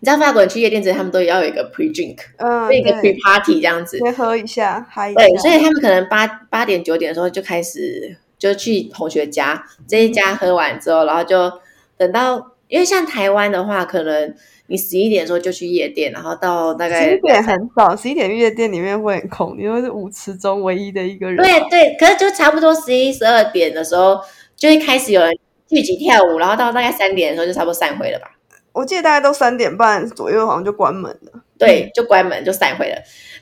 [0.00, 5.12] 你知道法国人去夜店之前，他们都要有一个 pre drink，嗯，一个 pre party 这样子，先喝一下，嗨。
[5.14, 11.50] 对，所以他们可能八八点九点的时候就开始，就去同学家这一家喝完之后，然后就
[11.96, 14.34] 等到，因为像台湾的话，可能
[14.66, 21.36] 你十一点的时候就去夜店，然后到大概十一点很早，十一点夜店里面会很空，因为是舞池中唯一的一个人。
[21.36, 24.18] 对对，可是就差不多十一十二点的时候。
[24.56, 25.36] 就会开始有人
[25.68, 28.30] 聚集跳舞，然后到大概三点的时候就差不多散会了吧。
[28.72, 31.44] 我记得大概都三点半左右，好像就关门了。
[31.56, 32.96] 对，就关门就散会了。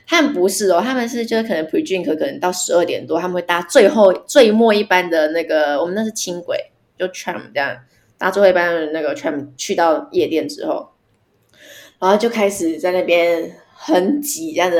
[0.05, 7.75] 他们不是哦，他们是就是可能 pre drink 可能到十二点多，他们会搭最后最末一班的那个，我们那是轻轨，就 tram 这样
[8.19, 10.89] 搭最后一班的那个 tram 去到夜店之后，
[11.99, 14.79] 然后就开始在那边很挤，这样子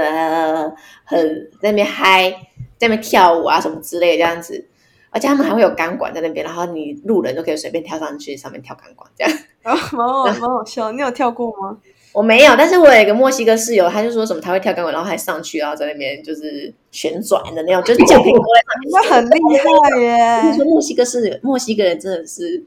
[1.04, 2.30] 很在那边嗨，
[2.78, 4.68] 在那边跳舞啊什么之类这样子。
[5.14, 10.92] 而且他们还会有钢管在那边，然后你路人都可以随便跳上去上面跳钢管，这样啊，蛮 好蛮好笑。
[10.92, 11.78] 你有跳过吗？
[12.12, 20.54] 我没有，但是我有一个墨西哥室友，他就说什么他会跳钢管，然后还上去，然后在那边就是旋转的那种，就是脚可以勾在上面，那很厉害我跟你耶！
[20.56, 22.64] 说，墨西哥是墨西哥人，真的是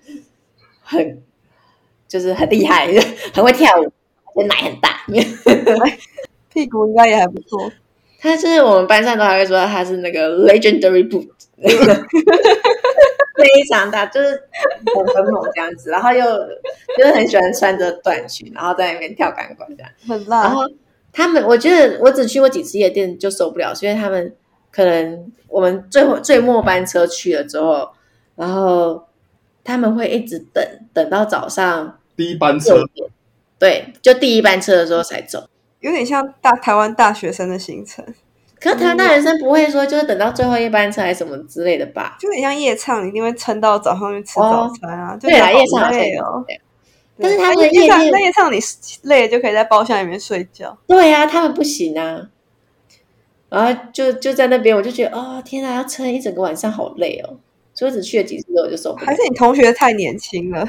[0.82, 1.22] 很
[2.08, 2.88] 就是很厉害，
[3.34, 3.84] 很会跳舞，
[4.34, 5.00] 而且奶很大。
[6.52, 7.70] 屁股应该也还不错。
[8.26, 11.28] 他就是我们班上都还会说他是那个 legendary boot，
[13.36, 14.28] 非常大，就是
[14.94, 16.24] 很很猛这样子，然后又
[16.98, 19.90] 就是很喜欢穿着短裙，然后在那边跳钢管这样。
[20.06, 20.62] 然很辣，然后
[21.12, 24.34] 他们，我觉得我只去过几次夜店就受不了，是因为他们
[24.72, 27.88] 可能我们最后最末班车去了之后，
[28.34, 29.04] 然后
[29.62, 32.74] 他们会一直等等到早上第一班车，
[33.58, 35.48] 对，就第一班车的时候才走。
[35.80, 38.04] 有点像大台湾大学生的行程，
[38.60, 42.16] 可是台湾大学生不会说就是等到最后一班车还是什么之类的吧？
[42.18, 45.16] 就很像夜唱，你一定会撑到早上去吃早餐啊。
[45.16, 46.44] 就对啊，夜唱累哦。
[47.18, 48.58] 但是他们那夜唱那夜唱你
[49.02, 50.76] 累了就可以在包厢里面睡觉。
[50.86, 52.28] 对啊、他们不行啊。
[53.48, 57.36] 然后就就在那边，我就觉得哦天啊，要撑一整个晚上，好累哦。
[57.72, 59.14] 所以我只去了几次之后我就受不了还。
[59.14, 60.66] 是你同学太年轻了？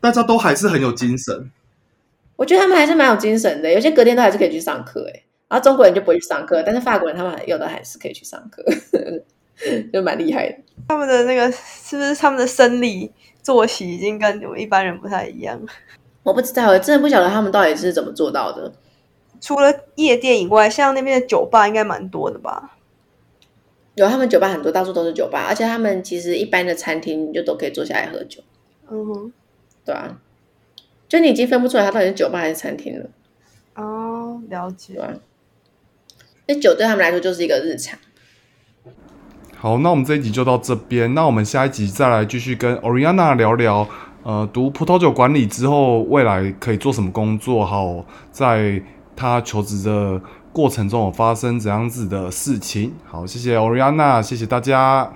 [0.00, 1.50] 大家都还是很有精神。
[2.36, 5.22] 我觉得他们还是蛮有精神的，有些隔天都还是可以去上课哎。
[5.48, 8.64] 然后中国人就不会去上课，但是法国人他们有的还是可以去上课，
[9.92, 10.58] 就蛮厉害的。
[10.88, 13.10] 他们的那个是不是他们的生理
[13.42, 15.60] 作息已经跟我们一般人不太一样？
[16.22, 18.72] 我不知道，我真的不晓得他们到底是怎么做到的。
[19.40, 22.76] 除了夜店以外，像那边的酒吧应该蛮多的吧？
[23.94, 28.42] 有他们酒吧很多，到处都是酒吧，而且他们其实一般的餐厅你就都可以坐下来喝酒，
[28.90, 29.32] 嗯哼，
[29.84, 30.18] 对啊，
[31.08, 33.06] 就你已经分不出来它到底是酒吧还是餐厅了，
[33.74, 34.98] 哦，了解
[36.46, 37.98] 那酒对他们来说就是一个日常。
[39.56, 41.12] 好，那我们这一集就到这边。
[41.14, 43.88] 那我们下一集再来继续跟 Oriana 聊聊，
[44.22, 47.64] 呃，读葡萄酒管理之后，未来可以做什么工作？
[47.64, 48.80] 好，在
[49.16, 50.20] 他求职的
[50.52, 52.92] 过程中有发生怎样子的事情？
[53.04, 55.12] 好，谢谢 Oriana，谢谢大家。